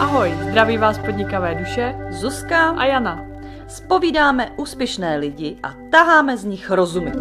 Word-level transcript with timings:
Ahoj, 0.00 0.38
zdraví 0.50 0.78
vás 0.78 0.98
podnikavé 0.98 1.54
duše 1.54 1.94
Zuzka 2.10 2.70
a 2.70 2.84
Jana. 2.84 3.24
Spovídáme 3.68 4.50
úspěšné 4.56 5.16
lidi 5.16 5.56
a 5.62 5.74
taháme 5.90 6.36
z 6.36 6.44
nich 6.44 6.70
rozumy. 6.70 7.12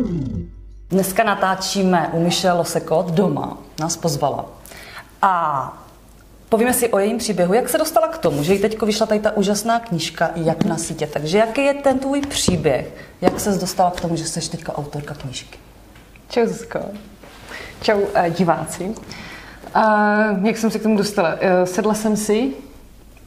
Dneska 0.89 1.23
natáčíme 1.23 2.09
u 2.13 2.23
Michelle 2.23 2.57
Loseko 2.57 3.05
doma, 3.09 3.57
nás 3.79 3.97
pozvala. 3.97 4.46
A 5.21 5.83
povíme 6.49 6.73
si 6.73 6.89
o 6.89 6.99
jejím 6.99 7.17
příběhu, 7.17 7.53
jak 7.53 7.69
se 7.69 7.78
dostala 7.78 8.07
k 8.07 8.17
tomu, 8.17 8.43
že 8.43 8.53
jí 8.53 8.60
teď 8.60 8.81
vyšla 8.81 9.05
tady 9.05 9.19
ta 9.19 9.37
úžasná 9.37 9.79
knížka 9.79 10.31
Jak 10.35 10.63
na 10.63 10.78
sítě. 10.78 11.07
Takže 11.07 11.37
jaký 11.37 11.63
je 11.63 11.73
ten 11.73 11.99
tvůj 11.99 12.21
příběh? 12.21 12.94
Jak 13.21 13.39
se 13.39 13.51
dostala 13.51 13.92
k 13.92 14.01
tomu, 14.01 14.15
že 14.15 14.26
jsi 14.26 14.51
teďka 14.51 14.78
autorka 14.78 15.13
knížky? 15.13 15.60
Čau 16.30 16.45
Zuzko. 16.45 16.80
Čau 17.81 17.99
uh, 17.99 18.30
diváci. 18.30 18.95
Uh, 19.76 20.45
jak 20.45 20.57
jsem 20.57 20.71
se 20.71 20.80
k 20.80 20.84
tomu 20.84 20.98
dostala? 20.98 21.34
Uh, 21.34 21.39
sedla 21.66 21.94
jsem 21.94 22.17
si 22.17 22.53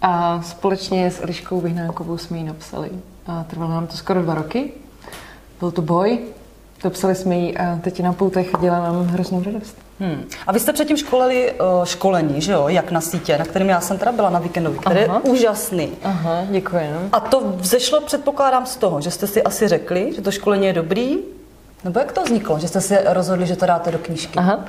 a 0.02 0.42
společně 0.42 1.10
s 1.10 1.22
Eliškou 1.22 1.60
Vyhnánkovou 1.60 2.18
jsme 2.18 2.38
ji 2.38 2.44
napsali. 2.44 2.90
A 3.26 3.44
trvalo 3.44 3.70
nám 3.70 3.86
to 3.86 3.96
skoro 3.96 4.22
dva 4.22 4.34
roky. 4.34 4.72
Byl 5.60 5.70
to 5.70 5.82
boj, 5.82 6.18
dopsali 6.82 7.14
jsme 7.14 7.36
ji 7.36 7.56
a 7.56 7.78
teď 7.82 8.02
na 8.02 8.12
poutech 8.12 8.50
dělá 8.60 8.82
nám 8.82 9.06
hroznou 9.06 9.42
radost. 9.44 9.76
Hmm. 10.00 10.24
A 10.46 10.52
vy 10.52 10.60
jste 10.60 10.72
předtím 10.72 10.96
školili 10.96 11.52
uh, 11.52 11.84
školení, 11.84 12.40
že 12.40 12.52
jo, 12.52 12.68
jak 12.68 12.90
na 12.90 13.00
sítě, 13.00 13.38
na 13.38 13.44
kterém 13.44 13.68
já 13.68 13.80
jsem 13.80 13.98
teda 13.98 14.12
byla 14.12 14.30
na 14.30 14.38
víkendový, 14.38 14.78
který 14.78 15.00
je 15.00 15.08
úžasný. 15.08 15.88
Aha, 16.04 16.44
děkuji. 16.50 16.90
No. 16.92 17.08
A 17.12 17.20
to 17.20 17.40
vzešlo, 17.56 18.00
předpokládám, 18.00 18.66
z 18.66 18.76
toho, 18.76 19.00
že 19.00 19.10
jste 19.10 19.26
si 19.26 19.42
asi 19.42 19.68
řekli, 19.68 20.12
že 20.14 20.22
to 20.22 20.30
školení 20.30 20.66
je 20.66 20.72
dobrý, 20.72 21.18
nebo 21.84 22.00
jak 22.00 22.12
to 22.12 22.24
vzniklo, 22.24 22.58
že 22.58 22.68
jste 22.68 22.80
si 22.80 22.98
rozhodli, 23.04 23.46
že 23.46 23.56
to 23.56 23.66
dáte 23.66 23.90
do 23.90 23.98
knížky? 23.98 24.38
Aha. 24.38 24.64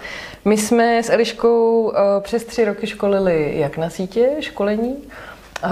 My 0.46 0.58
jsme 0.58 1.04
s 1.04 1.10
Eliškou 1.10 1.82
uh, 1.82 1.94
přes 2.20 2.44
tři 2.44 2.66
roky 2.66 2.88
školili 2.88 3.60
jak 3.60 3.78
na 3.78 3.90
sítě, 3.90 4.30
školení, 4.40 4.96
uh, 4.96 5.70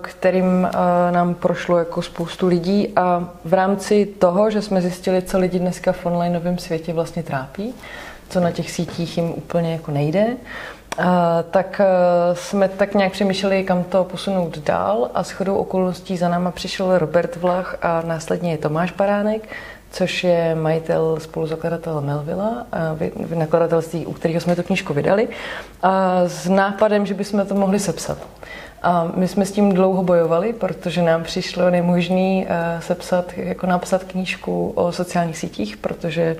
kterým 0.00 0.44
uh, 0.44 0.70
nám 1.10 1.34
prošlo 1.34 1.78
jako 1.78 2.02
spoustu 2.02 2.46
lidí 2.46 2.92
a 2.96 3.28
v 3.44 3.54
rámci 3.54 4.06
toho, 4.06 4.50
že 4.50 4.62
jsme 4.62 4.80
zjistili, 4.80 5.22
co 5.22 5.38
lidi 5.38 5.58
dneska 5.58 5.92
v 5.92 6.06
onlineovém 6.06 6.58
světě 6.58 6.92
vlastně 6.92 7.22
trápí, 7.22 7.74
co 8.28 8.40
na 8.40 8.50
těch 8.50 8.70
sítích 8.70 9.16
jim 9.16 9.30
úplně 9.30 9.72
jako 9.72 9.90
nejde, 9.90 10.26
tak 11.50 11.80
jsme 12.32 12.68
tak 12.68 12.94
nějak 12.94 13.12
přemýšleli, 13.12 13.64
kam 13.64 13.84
to 13.84 14.04
posunout 14.04 14.58
dál 14.58 15.10
a 15.14 15.22
shodou 15.22 15.56
okolností 15.56 16.16
za 16.16 16.28
náma 16.28 16.50
přišel 16.50 16.98
Robert 16.98 17.36
Vlach 17.36 17.76
a 17.82 18.02
následně 18.06 18.50
je 18.50 18.58
Tomáš 18.58 18.90
Paránek, 18.90 19.48
což 19.92 20.24
je 20.24 20.54
majitel, 20.54 21.20
spoluzakladatel 21.20 22.00
Melvilla, 22.00 22.66
v 23.16 23.34
nakladatelství, 23.34 24.06
u 24.06 24.12
kterého 24.12 24.40
jsme 24.40 24.56
tu 24.56 24.62
knížku 24.62 24.94
vydali, 24.94 25.28
a 25.82 26.22
s 26.26 26.48
nápadem, 26.48 27.06
že 27.06 27.14
bychom 27.14 27.46
to 27.46 27.54
mohli 27.54 27.78
sepsat. 27.78 28.18
A 28.82 29.12
my 29.14 29.28
jsme 29.28 29.46
s 29.46 29.52
tím 29.52 29.72
dlouho 29.72 30.02
bojovali, 30.02 30.52
protože 30.52 31.02
nám 31.02 31.22
přišlo 31.22 31.70
nemožný 31.70 32.46
sepsat, 32.80 33.32
jako 33.36 33.66
napsat 33.66 34.04
knížku 34.04 34.72
o 34.74 34.92
sociálních 34.92 35.38
sítích, 35.38 35.76
protože 35.76 36.36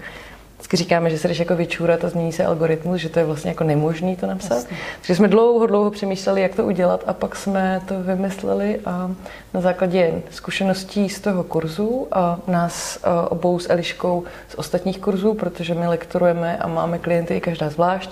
vždycky 0.62 0.77
říkáme, 0.77 1.10
že 1.10 1.18
se 1.18 1.28
jdeš 1.28 1.38
jako 1.38 1.56
vyčůrat 1.56 2.05
a 2.05 2.08
změní 2.08 2.32
se 2.32 2.44
algoritmus, 2.44 3.00
že 3.00 3.08
to 3.08 3.18
je 3.18 3.24
vlastně 3.24 3.50
jako 3.50 3.64
nemožný 3.64 4.16
to 4.16 4.27
napsat. 4.27 4.55
Jasně. 4.55 4.77
Takže 4.96 5.14
jsme 5.14 5.28
dlouho, 5.28 5.66
dlouho 5.66 5.91
přemýšleli, 5.91 6.42
jak 6.42 6.55
to 6.55 6.64
udělat 6.64 7.05
a 7.06 7.12
pak 7.12 7.36
jsme 7.36 7.80
to 7.88 7.94
vymysleli 8.00 8.80
a 8.84 9.10
na 9.55 9.60
základě 9.60 10.22
zkušeností 10.30 11.08
z 11.08 11.20
toho 11.20 11.44
kurzu 11.44 12.08
a 12.12 12.38
nás 12.46 12.98
obou 13.28 13.58
s 13.58 13.70
Eliškou 13.70 14.24
z 14.48 14.55
ostatních 14.55 14.98
kurzů, 14.98 15.34
protože 15.34 15.74
my 15.74 15.88
lektorujeme 15.88 16.58
a 16.58 16.68
máme 16.68 16.98
klienty 16.98 17.36
i 17.36 17.40
každá 17.40 17.70
zvlášť, 17.70 18.10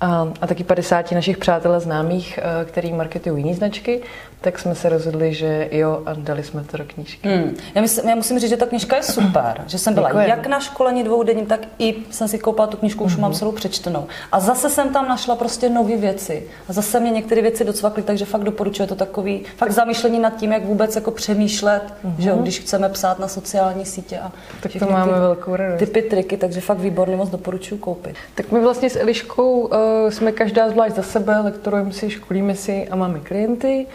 a, 0.00 0.28
a 0.40 0.46
taky 0.46 0.64
50 0.64 1.12
našich 1.12 1.38
přátel 1.38 1.74
a 1.74 1.80
známých, 1.80 2.38
který 2.64 2.92
marketují 2.92 3.44
jiné 3.44 3.56
značky, 3.56 4.02
tak 4.40 4.58
jsme 4.58 4.74
se 4.74 4.88
rozhodli, 4.88 5.34
že 5.34 5.68
jo 5.72 6.02
a 6.06 6.14
dali 6.14 6.42
jsme 6.42 6.64
to 6.64 6.76
do 6.76 6.84
knížky. 6.84 7.28
Hmm. 7.28 7.56
Já, 7.74 7.82
myslím, 7.82 8.08
já 8.08 8.14
musím 8.14 8.38
říct, 8.38 8.50
že 8.50 8.56
ta 8.56 8.66
knížka 8.66 8.96
je 8.96 9.02
super, 9.02 9.64
že 9.66 9.78
jsem 9.78 9.94
byla 9.94 10.08
Děkujem. 10.08 10.28
jak 10.28 10.46
na 10.46 10.60
školení 10.60 11.04
dvoudenním, 11.04 11.46
tak 11.46 11.60
i 11.78 11.94
jsem 12.10 12.28
si 12.28 12.38
koupila 12.38 12.66
tu 12.66 12.76
knížku, 12.76 13.04
už 13.04 13.16
mm-hmm. 13.16 13.20
mám 13.20 13.32
celou 13.32 13.52
přečtenou. 13.52 14.06
A 14.32 14.40
zase 14.40 14.70
jsem 14.70 14.92
tam 14.92 15.08
našla 15.08 15.36
prostě 15.36 15.68
nové 15.68 15.96
věci. 15.96 16.42
A 16.68 16.72
zase 16.72 17.00
mě 17.00 17.10
některé 17.10 17.42
věci 17.42 17.64
docvakly, 17.64 18.02
takže 18.02 18.24
fakt 18.24 18.44
doporučuji 18.44 18.86
to 18.86 18.94
takový 18.94 19.42
fakt 19.56 19.70
zamýšlení 19.70 20.18
nad 20.18 20.36
tím, 20.36 20.52
jak 20.52 20.64
vůbec 20.64 20.96
jako 20.96 21.10
přemýšlet, 21.10 21.82
mm-hmm. 22.04 22.14
že 22.18 22.28
jo, 22.28 22.36
když 22.36 22.60
chceme 22.60 22.88
psát 22.88 23.18
na 23.18 23.28
sociální 23.28 23.86
sítě 23.86 24.18
a 24.18 24.32
tak 24.60 24.72
to 24.78 24.86
máme 24.86 25.12
ty, 25.12 25.18
velkou 25.18 25.56
radost. 25.56 25.78
Typy, 25.78 26.02
triky, 26.02 26.36
takže 26.36 26.60
fakt 26.60 26.78
výborně 26.78 27.16
moc 27.16 27.30
doporučuji 27.30 27.78
koupit. 27.78 28.16
Tak 28.34 28.52
my 28.52 28.60
vlastně 28.60 28.90
s 28.90 28.96
Eliškou 28.96 29.60
uh, 29.60 29.70
jsme 30.08 30.32
každá 30.32 30.70
zvlášť 30.70 30.96
za 30.96 31.02
sebe, 31.02 31.38
lektorujeme 31.38 31.92
si, 31.92 32.10
školíme 32.10 32.54
si 32.54 32.88
a 32.88 32.96
máme 32.96 33.20
klienty. 33.20 33.86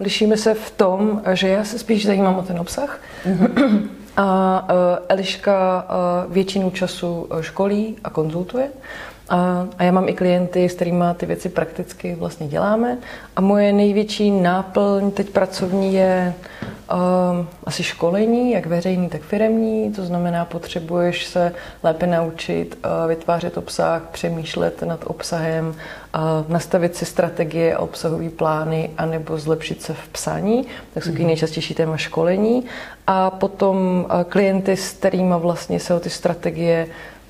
Lišíme 0.00 0.36
se 0.36 0.54
v 0.54 0.70
tom, 0.70 1.22
že 1.32 1.48
já 1.48 1.64
se 1.64 1.78
spíš 1.78 2.06
zajímám 2.06 2.38
o 2.38 2.42
ten 2.42 2.58
obsah. 2.58 3.00
Mm-hmm. 3.26 3.88
A 4.16 4.68
uh, 4.70 5.04
Eliška 5.08 5.86
uh, 6.26 6.32
většinu 6.32 6.70
času 6.70 7.28
školí 7.40 7.96
a 8.04 8.10
konzultuje. 8.10 8.68
A, 9.28 9.66
a 9.78 9.82
já 9.82 9.92
mám 9.92 10.08
i 10.08 10.12
klienty, 10.12 10.68
s 10.68 10.74
kterými 10.74 11.04
ty 11.16 11.26
věci 11.26 11.48
prakticky 11.48 12.14
vlastně 12.14 12.48
děláme. 12.48 12.98
A 13.36 13.40
moje 13.40 13.72
největší 13.72 14.30
náplň 14.30 15.10
teď 15.10 15.30
pracovní 15.30 15.94
je 15.94 16.34
asi 17.64 17.82
školení, 17.82 18.52
jak 18.52 18.66
veřejný, 18.66 19.08
tak 19.08 19.20
firemní. 19.20 19.92
To 19.92 20.04
znamená, 20.04 20.44
potřebuješ 20.44 21.26
se 21.26 21.52
lépe 21.82 22.06
naučit 22.06 22.78
uh, 22.84 23.08
vytvářet 23.08 23.56
obsah, 23.58 24.02
přemýšlet 24.12 24.82
nad 24.82 25.00
obsahem, 25.04 25.68
uh, 25.68 26.22
nastavit 26.48 26.96
si 26.96 27.04
strategie 27.04 27.74
a 27.74 27.78
obsahové 27.78 28.30
plány, 28.30 28.90
anebo 28.98 29.38
zlepšit 29.38 29.82
se 29.82 29.94
v 29.94 30.08
psání. 30.08 30.66
Tak 30.94 31.04
jsou 31.04 31.10
mm-hmm. 31.10 31.26
nejčastější 31.26 31.74
téma 31.74 31.96
školení. 31.96 32.64
A 33.06 33.30
potom 33.30 34.06
uh, 34.08 34.22
klienty, 34.22 34.76
s 34.76 34.92
kterými 34.92 35.34
vlastně 35.38 35.80
se 35.80 35.94
o 35.94 36.00
ty 36.00 36.10
strategie 36.10 36.86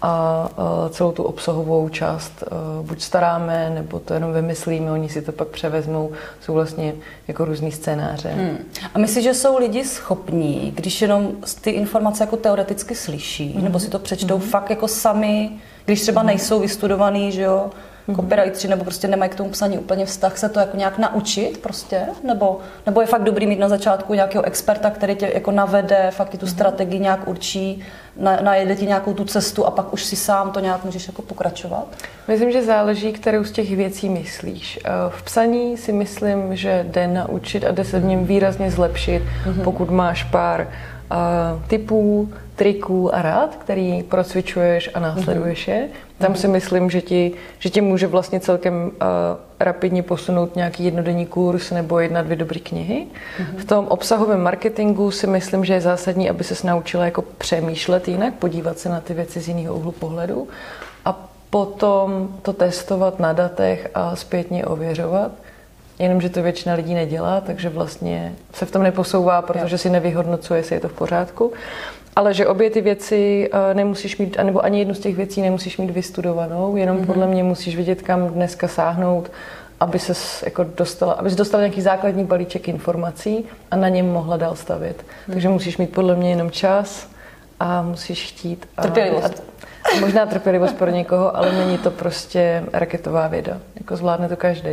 a 0.06 0.48
celou 0.90 1.12
tu 1.12 1.22
obsahovou 1.22 1.88
část 1.88 2.44
buď 2.82 3.02
staráme, 3.02 3.70
nebo 3.74 3.98
to 3.98 4.14
jenom 4.14 4.32
vymyslíme, 4.32 4.92
oni 4.92 5.08
si 5.08 5.22
to 5.22 5.32
pak 5.32 5.48
převezmou, 5.48 6.12
jsou 6.40 6.52
vlastně 6.52 6.94
jako 7.28 7.44
různý 7.44 7.72
scénáře. 7.72 8.28
Hmm. 8.28 8.58
A 8.94 8.98
myslíš, 8.98 9.24
že 9.24 9.34
jsou 9.34 9.58
lidi 9.58 9.84
schopní, 9.84 10.72
když 10.76 11.02
jenom 11.02 11.32
ty 11.60 11.70
informace 11.70 12.22
jako 12.22 12.36
teoreticky 12.36 12.94
slyší, 12.94 13.52
hmm. 13.52 13.64
nebo 13.64 13.80
si 13.80 13.90
to 13.90 13.98
přečtou 13.98 14.38
hmm. 14.38 14.48
fakt 14.48 14.70
jako 14.70 14.88
sami, 14.88 15.50
když 15.84 16.00
třeba 16.00 16.20
hmm. 16.20 16.26
nejsou 16.26 16.60
vystudovaný, 16.60 17.32
že 17.32 17.42
jo, 17.42 17.70
mm-hmm. 18.08 18.16
copywriteri 18.16 18.68
nebo 18.68 18.84
prostě 18.84 19.08
nemají 19.08 19.30
k 19.30 19.34
tomu 19.34 19.50
psaní 19.50 19.78
úplně 19.78 20.06
vztah, 20.06 20.38
se 20.38 20.48
to 20.48 20.60
jako 20.60 20.76
nějak 20.76 20.98
naučit 20.98 21.58
prostě? 21.58 22.06
Nebo, 22.24 22.58
nebo 22.86 23.00
je 23.00 23.06
fakt 23.06 23.22
dobrý 23.22 23.46
mít 23.46 23.58
na 23.58 23.68
začátku 23.68 24.14
nějakého 24.14 24.44
experta, 24.44 24.90
který 24.90 25.14
tě 25.14 25.30
jako 25.34 25.50
navede, 25.50 26.10
fakt 26.10 26.30
tu 26.30 26.36
mm-hmm. 26.36 26.50
strategii 26.50 27.00
nějak 27.00 27.28
určí, 27.28 27.82
na, 28.16 28.36
najede 28.40 28.76
ti 28.76 28.86
nějakou 28.86 29.14
tu 29.14 29.24
cestu 29.24 29.66
a 29.66 29.70
pak 29.70 29.92
už 29.92 30.04
si 30.04 30.16
sám 30.16 30.50
to 30.50 30.60
nějak 30.60 30.84
můžeš 30.84 31.06
jako 31.06 31.22
pokračovat? 31.22 31.86
Myslím, 32.28 32.52
že 32.52 32.64
záleží, 32.64 33.12
kterou 33.12 33.44
z 33.44 33.52
těch 33.52 33.76
věcí 33.76 34.08
myslíš. 34.08 34.78
Eh, 34.84 34.90
v 35.08 35.22
psaní 35.22 35.76
si 35.76 35.92
myslím, 35.92 36.56
že 36.56 36.86
jde 36.88 37.06
naučit 37.06 37.64
a 37.64 37.72
jde 37.72 37.84
se 37.84 38.00
v 38.00 38.04
něm 38.04 38.24
výrazně 38.24 38.70
zlepšit, 38.70 39.22
mm-hmm. 39.22 39.62
pokud 39.64 39.90
máš 39.90 40.24
pár 40.24 40.60
uh, 40.60 41.62
typů, 41.66 42.32
triků 42.56 43.14
a 43.14 43.22
rád, 43.22 43.56
který 43.56 44.02
procvičuješ 44.02 44.90
a 44.94 45.00
následuješ 45.00 45.68
je. 45.68 45.88
Tam 46.18 46.34
si 46.34 46.48
myslím, 46.48 46.90
že 46.90 47.00
ti, 47.00 47.32
že 47.58 47.70
ti 47.70 47.80
může 47.80 48.06
vlastně 48.06 48.40
celkem 48.40 48.74
uh, 48.74 48.90
rapidně 49.60 50.02
posunout 50.02 50.56
nějaký 50.56 50.84
jednodenní 50.84 51.26
kurz 51.26 51.70
nebo 51.70 51.98
jedna, 51.98 52.22
dvě 52.22 52.36
dobré 52.36 52.60
knihy. 52.60 53.06
V 53.56 53.64
tom 53.64 53.86
obsahovém 53.86 54.42
marketingu 54.42 55.10
si 55.10 55.26
myslím, 55.26 55.64
že 55.64 55.74
je 55.74 55.80
zásadní, 55.80 56.30
aby 56.30 56.44
se 56.44 56.66
naučila 56.66 57.04
jako 57.04 57.22
přemýšlet 57.22 58.08
jinak, 58.08 58.34
podívat 58.34 58.78
se 58.78 58.88
na 58.88 59.00
ty 59.00 59.14
věci 59.14 59.40
z 59.40 59.48
jiného 59.48 59.74
úhlu 59.74 59.92
pohledu 59.92 60.48
a 61.04 61.28
potom 61.50 62.28
to 62.42 62.52
testovat 62.52 63.20
na 63.20 63.32
datech 63.32 63.88
a 63.94 64.16
zpětně 64.16 64.66
ověřovat. 64.66 65.30
Jenomže 65.98 66.28
to 66.28 66.42
většina 66.42 66.74
lidí 66.74 66.94
nedělá, 66.94 67.40
takže 67.40 67.68
vlastně 67.68 68.34
se 68.52 68.66
v 68.66 68.70
tom 68.70 68.82
neposouvá, 68.82 69.42
protože 69.42 69.78
si 69.78 69.90
nevyhodnocuje, 69.90 70.58
jestli 70.58 70.76
je 70.76 70.80
to 70.80 70.88
v 70.88 70.92
pořádku. 70.92 71.52
Ale 72.16 72.34
že 72.34 72.46
obě 72.46 72.70
ty 72.70 72.80
věci 72.80 73.50
uh, 73.52 73.76
nemusíš 73.76 74.18
mít, 74.18 74.36
nebo 74.42 74.64
ani 74.64 74.78
jednu 74.78 74.94
z 74.94 74.98
těch 74.98 75.16
věcí 75.16 75.42
nemusíš 75.42 75.78
mít 75.78 75.90
vystudovanou, 75.90 76.76
jenom 76.76 76.96
mm-hmm. 76.96 77.06
podle 77.06 77.26
mě 77.26 77.44
musíš 77.44 77.76
vědět, 77.76 78.02
kam 78.02 78.28
dneska 78.28 78.68
sáhnout, 78.68 79.30
aby 79.80 79.98
se 79.98 80.44
jako 80.44 80.64
dostala, 80.64 81.12
aby 81.12 81.30
jsi 81.30 81.36
dostala 81.36 81.62
nějaký 81.62 81.80
základní 81.80 82.24
balíček 82.24 82.68
informací 82.68 83.44
a 83.70 83.76
na 83.76 83.88
něm 83.88 84.12
mohla 84.12 84.36
dál 84.36 84.56
stavět. 84.56 84.96
Mm-hmm. 84.96 85.32
Takže 85.32 85.48
musíš 85.48 85.76
mít 85.76 85.92
podle 85.92 86.16
mě 86.16 86.30
jenom 86.30 86.50
čas 86.50 87.08
a 87.60 87.82
musíš 87.82 88.32
chtít. 88.32 88.68
A, 88.76 88.82
Trpělivost. 88.82 89.24
A, 89.24 89.55
Možná 90.00 90.26
trpělivost 90.26 90.76
pro 90.76 90.90
někoho, 90.90 91.36
ale 91.36 91.52
není 91.52 91.78
to 91.78 91.90
prostě 91.90 92.64
raketová 92.72 93.26
věda. 93.28 93.58
Jako 93.76 93.96
zvládne 93.96 94.28
to 94.28 94.36
každý. 94.36 94.70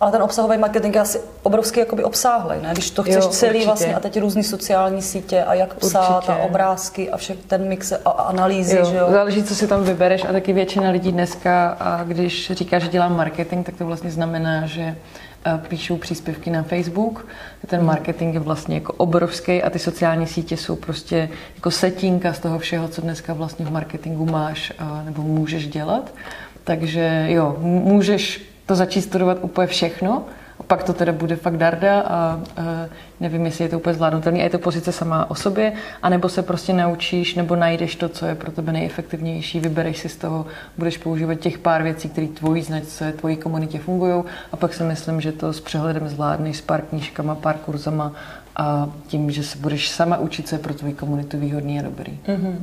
Ale 0.00 0.12
ten 0.12 0.22
obsahový 0.22 0.58
marketing 0.58 0.94
je 0.94 1.00
asi 1.00 1.20
obrovský 1.42 1.80
jakoby 1.80 2.04
obsáhlý, 2.04 2.56
ne? 2.62 2.68
Když 2.72 2.90
to 2.90 3.02
chceš 3.02 3.24
jo, 3.24 3.30
celý 3.30 3.50
určitě. 3.50 3.66
vlastně 3.66 3.94
a 3.94 4.00
teď 4.00 4.20
různé 4.20 4.42
sociální 4.42 5.02
sítě 5.02 5.44
a 5.44 5.54
jak 5.54 5.74
psát 5.74 6.16
určitě. 6.16 6.32
a 6.32 6.36
obrázky 6.36 7.10
a 7.10 7.16
vše 7.16 7.34
ten 7.46 7.68
mix 7.68 7.92
a 7.92 8.10
analýzy, 8.10 8.76
jo, 8.76 8.84
že 8.84 8.96
jo? 8.96 9.06
Záleží, 9.10 9.44
co 9.44 9.54
si 9.54 9.66
tam 9.66 9.84
vybereš 9.84 10.24
a 10.24 10.32
taky 10.32 10.52
většina 10.52 10.90
lidí 10.90 11.12
dneska, 11.12 11.76
a 11.80 12.04
když 12.04 12.52
říká, 12.54 12.78
že 12.78 12.88
dělám 12.88 13.16
marketing, 13.16 13.66
tak 13.66 13.74
to 13.76 13.86
vlastně 13.86 14.10
znamená, 14.10 14.66
že 14.66 14.96
píšou 15.68 15.96
příspěvky 15.96 16.50
na 16.50 16.62
Facebook. 16.62 17.26
Ten 17.66 17.84
marketing 17.84 18.34
je 18.34 18.40
vlastně 18.40 18.74
jako 18.74 18.92
obrovský 18.92 19.62
a 19.62 19.70
ty 19.70 19.78
sociální 19.78 20.26
sítě 20.26 20.56
jsou 20.56 20.76
prostě 20.76 21.28
jako 21.54 21.70
setínka 21.70 22.32
z 22.32 22.38
toho 22.38 22.58
všeho, 22.58 22.88
co 22.88 23.02
dneska 23.02 23.32
vlastně 23.32 23.64
v 23.64 23.72
marketingu 23.72 24.26
máš 24.26 24.72
a, 24.78 25.02
nebo 25.04 25.22
můžeš 25.22 25.68
dělat. 25.68 26.14
Takže 26.64 27.26
jo, 27.28 27.56
můžeš 27.60 28.42
to 28.66 28.74
začít 28.74 29.02
studovat 29.02 29.38
úplně 29.40 29.66
všechno, 29.66 30.24
pak 30.66 30.82
to 30.82 30.92
teda 30.92 31.12
bude 31.12 31.36
fakt 31.36 31.56
darda 31.56 32.00
a 32.00 32.40
e, 32.56 32.88
nevím, 33.20 33.46
jestli 33.46 33.64
je 33.64 33.68
to 33.68 33.78
úplně 33.78 33.94
zvládnutelné 33.94 34.40
a 34.40 34.42
je 34.42 34.50
to 34.50 34.58
pozice 34.58 34.92
sama 34.92 35.30
o 35.30 35.34
sobě, 35.34 35.72
anebo 36.02 36.28
se 36.28 36.42
prostě 36.42 36.72
naučíš 36.72 37.34
nebo 37.34 37.56
najdeš 37.56 37.96
to, 37.96 38.08
co 38.08 38.26
je 38.26 38.34
pro 38.34 38.52
tebe 38.52 38.72
nejefektivnější, 38.72 39.60
vybereš 39.60 39.98
si 39.98 40.08
z 40.08 40.16
toho, 40.16 40.46
budeš 40.78 40.98
používat 40.98 41.34
těch 41.34 41.58
pár 41.58 41.82
věcí, 41.82 42.08
které 42.08 42.26
tvojí 42.26 42.62
značce, 42.62 43.12
tvojí 43.12 43.36
komunitě 43.36 43.78
fungují 43.78 44.24
a 44.52 44.56
pak 44.56 44.74
si 44.74 44.82
myslím, 44.82 45.20
že 45.20 45.32
to 45.32 45.52
s 45.52 45.60
přehledem 45.60 46.08
zvládneš 46.08 46.56
s 46.56 46.60
pár 46.60 46.80
knížkama, 46.80 47.34
pár 47.34 47.56
kurzama 47.56 48.12
a 48.56 48.88
tím, 49.06 49.30
že 49.30 49.42
se 49.42 49.58
budeš 49.58 49.90
sama 49.90 50.18
učit, 50.18 50.48
co 50.48 50.54
je 50.54 50.58
pro 50.58 50.74
tvoji 50.74 50.94
komunitu 50.94 51.38
výhodný 51.38 51.80
a 51.80 51.82
dobrý. 51.82 52.18
Mm-hmm. 52.26 52.54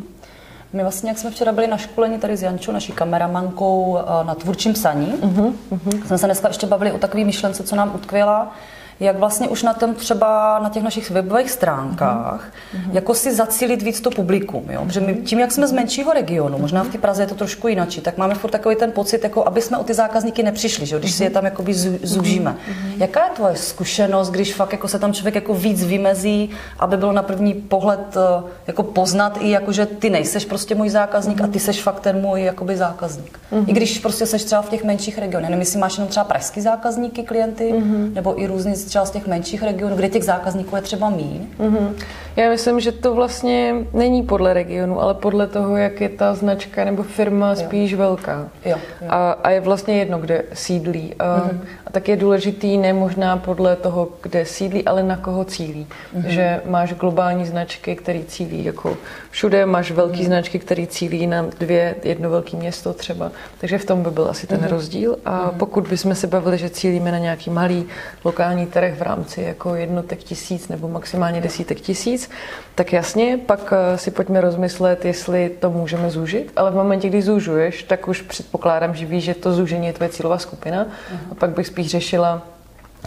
My 0.73 0.81
vlastně, 0.81 1.09
jak 1.09 1.17
jsme 1.17 1.31
včera 1.31 1.51
byli 1.51 1.67
na 1.67 1.77
školení 1.77 2.19
tady 2.19 2.37
s 2.37 2.43
Jančou, 2.43 2.71
naší 2.71 2.91
kameramankou 2.91 3.97
na 4.23 4.35
tvůrčím 4.35 4.73
psaní, 4.73 5.13
uh-huh, 5.13 5.53
uh-huh. 5.71 6.07
jsme 6.07 6.17
se 6.17 6.25
dneska 6.25 6.47
ještě 6.47 6.67
bavili 6.67 6.91
o 6.91 6.97
takové 6.97 7.23
myšlence, 7.23 7.63
co 7.63 7.75
nám 7.75 7.91
utkvěla, 7.95 8.55
jak 8.99 9.17
vlastně 9.17 9.47
už 9.47 9.63
na 9.63 9.73
tom 9.73 9.95
třeba 9.95 10.59
na 10.63 10.69
těch 10.69 10.83
našich 10.83 11.11
webových 11.11 11.51
stránkách, 11.51 12.45
mm-hmm. 12.45 12.93
jako 12.93 13.13
si 13.13 13.35
zacílit 13.35 13.81
víc 13.81 14.01
to 14.01 14.09
publikum. 14.09 14.63
Jo? 14.69 14.85
Protože 14.85 14.99
my 14.99 15.15
tím, 15.15 15.39
jak 15.39 15.51
jsme 15.51 15.67
z 15.67 15.71
menšího 15.71 16.13
regionu, 16.13 16.57
možná 16.57 16.83
v 16.83 16.87
té 16.87 16.97
Praze 16.97 17.23
je 17.23 17.27
to 17.27 17.35
trošku 17.35 17.67
jinak, 17.67 17.89
tak 18.01 18.17
máme 18.17 18.35
furt 18.35 18.51
takový 18.51 18.75
ten 18.75 18.91
pocit, 18.91 19.23
jako 19.23 19.47
aby 19.47 19.61
jsme 19.61 19.77
o 19.77 19.83
ty 19.83 19.93
zákazníky 19.93 20.43
nepřišli, 20.43 20.85
že? 20.85 20.99
když 20.99 21.11
si 21.11 21.23
je 21.23 21.29
tam 21.29 21.45
jakoby 21.45 21.73
zúžíme. 22.03 22.51
Mm-hmm. 22.51 22.93
Jaká 22.97 23.23
je 23.23 23.29
tvoje 23.35 23.55
zkušenost, 23.55 24.29
když 24.29 24.53
fakt 24.53 24.71
jako 24.71 24.87
se 24.87 24.99
tam 24.99 25.13
člověk 25.13 25.35
jako 25.35 25.53
víc 25.53 25.83
vymezí, 25.83 26.49
aby 26.79 26.97
bylo 26.97 27.11
na 27.11 27.23
první 27.23 27.53
pohled 27.53 28.17
eh, 28.17 28.43
jako 28.67 28.83
poznat 28.83 29.37
i 29.41 29.49
jako, 29.49 29.71
že 29.71 29.85
ty 29.85 30.09
nejseš 30.09 30.45
prostě 30.45 30.75
můj 30.75 30.89
zákazník 30.89 31.37
mm-hmm. 31.37 31.45
a 31.45 31.47
ty 31.47 31.59
seš 31.59 31.81
fakt 31.81 31.99
ten 31.99 32.21
můj 32.21 32.43
jakoby 32.43 32.77
zákazník. 32.77 33.39
Mm-hmm. 33.51 33.65
I 33.67 33.73
když 33.73 33.99
prostě 33.99 34.25
seš 34.25 34.43
třeba 34.43 34.61
v 34.61 34.69
těch 34.69 34.83
menších 34.83 35.17
regionech. 35.17 35.49
Nevím, 35.49 35.61
jestli 35.61 35.79
máš 35.79 35.97
jenom 35.97 36.09
třeba 36.09 36.23
pražský 36.23 36.61
zákazníky, 36.61 37.23
klienty, 37.23 37.73
mm-hmm. 37.73 38.13
nebo 38.13 38.41
i 38.41 38.47
různý 38.47 38.75
třeba 38.87 39.05
z 39.05 39.11
těch 39.11 39.27
menších 39.27 39.63
regionů, 39.63 39.95
kde 39.95 40.09
těch 40.09 40.23
zákazníků 40.23 40.75
je 40.75 40.81
třeba 40.81 41.09
míň? 41.09 41.47
Mm-hmm. 41.59 41.93
Já 42.37 42.49
myslím, 42.49 42.79
že 42.79 42.91
to 42.91 43.13
vlastně 43.13 43.75
není 43.93 44.23
podle 44.23 44.53
regionu, 44.53 45.01
ale 45.01 45.13
podle 45.13 45.47
toho, 45.47 45.77
jak 45.77 46.01
je 46.01 46.09
ta 46.09 46.33
značka 46.33 46.85
nebo 46.85 47.03
firma 47.03 47.55
spíš 47.55 47.91
jo. 47.91 47.97
velká. 47.97 48.49
Jo, 48.65 48.77
jo. 49.01 49.07
A, 49.09 49.31
a 49.31 49.49
je 49.49 49.59
vlastně 49.59 49.97
jedno, 49.99 50.19
kde 50.19 50.43
sídlí. 50.53 51.15
A, 51.19 51.37
mm-hmm. 51.37 51.59
a 51.85 51.89
tak 51.89 52.07
je 52.07 52.15
důležitý 52.15 52.77
ne 52.77 52.93
možná 52.93 53.37
podle 53.37 53.75
toho, 53.75 54.09
kde 54.21 54.45
sídlí, 54.45 54.85
ale 54.85 55.03
na 55.03 55.17
koho 55.17 55.45
cílí. 55.45 55.87
Mm-hmm. 56.15 56.27
Že 56.27 56.61
máš 56.65 56.93
globální 56.93 57.45
značky, 57.45 57.95
které 57.95 58.23
cílí 58.27 58.65
jako 58.65 58.97
všude, 59.31 59.65
máš 59.65 59.91
velký 59.91 60.21
mm-hmm. 60.21 60.25
značky, 60.25 60.59
které 60.59 60.87
cílí 60.87 61.27
na 61.27 61.45
dvě, 61.59 61.95
jedno 62.03 62.29
velké 62.29 62.57
město 62.57 62.93
třeba. 62.93 63.31
Takže 63.57 63.77
v 63.77 63.85
tom 63.85 64.03
by 64.03 64.11
byl 64.11 64.27
asi 64.29 64.47
ten 64.47 64.59
mm-hmm. 64.59 64.69
rozdíl. 64.69 65.17
A 65.25 65.31
mm-hmm. 65.31 65.57
pokud 65.57 65.87
bychom 65.87 66.15
se 66.15 66.27
bavili, 66.27 66.57
že 66.57 66.69
cílíme 66.69 67.11
na 67.11 67.17
nějaký 67.17 67.49
malý 67.49 67.85
lokální 68.23 68.65
trh 68.65 68.97
v 68.97 69.01
rámci 69.01 69.41
jako 69.41 69.75
jednotek 69.75 70.19
tisíc 70.19 70.67
nebo 70.67 70.87
maximálně 70.87 71.41
desítek 71.41 71.81
tisíc, 71.81 72.26
tak 72.75 72.93
jasně, 72.93 73.39
pak 73.45 73.73
eh, 73.73 73.97
si 73.97 74.11
pojďme 74.11 74.41
rozmyslet, 74.41 75.05
jestli 75.05 75.49
to 75.49 75.69
můžeme 75.69 76.09
zúžit, 76.09 76.51
ale 76.55 76.71
v 76.71 76.75
momentě, 76.75 77.09
kdy 77.09 77.21
zúžuješ, 77.21 77.83
tak 77.83 78.07
už 78.07 78.21
předpokládám, 78.21 78.95
že 78.95 79.05
víš, 79.05 79.23
že 79.23 79.33
to 79.33 79.53
zúžení 79.53 79.87
je 79.87 79.93
tvoje 79.93 80.09
cílová 80.09 80.37
skupina 80.37 80.85
uh-huh. 80.85 81.31
a 81.31 81.35
pak 81.35 81.49
bych 81.49 81.67
spíš 81.67 81.87
řešila, 81.87 82.41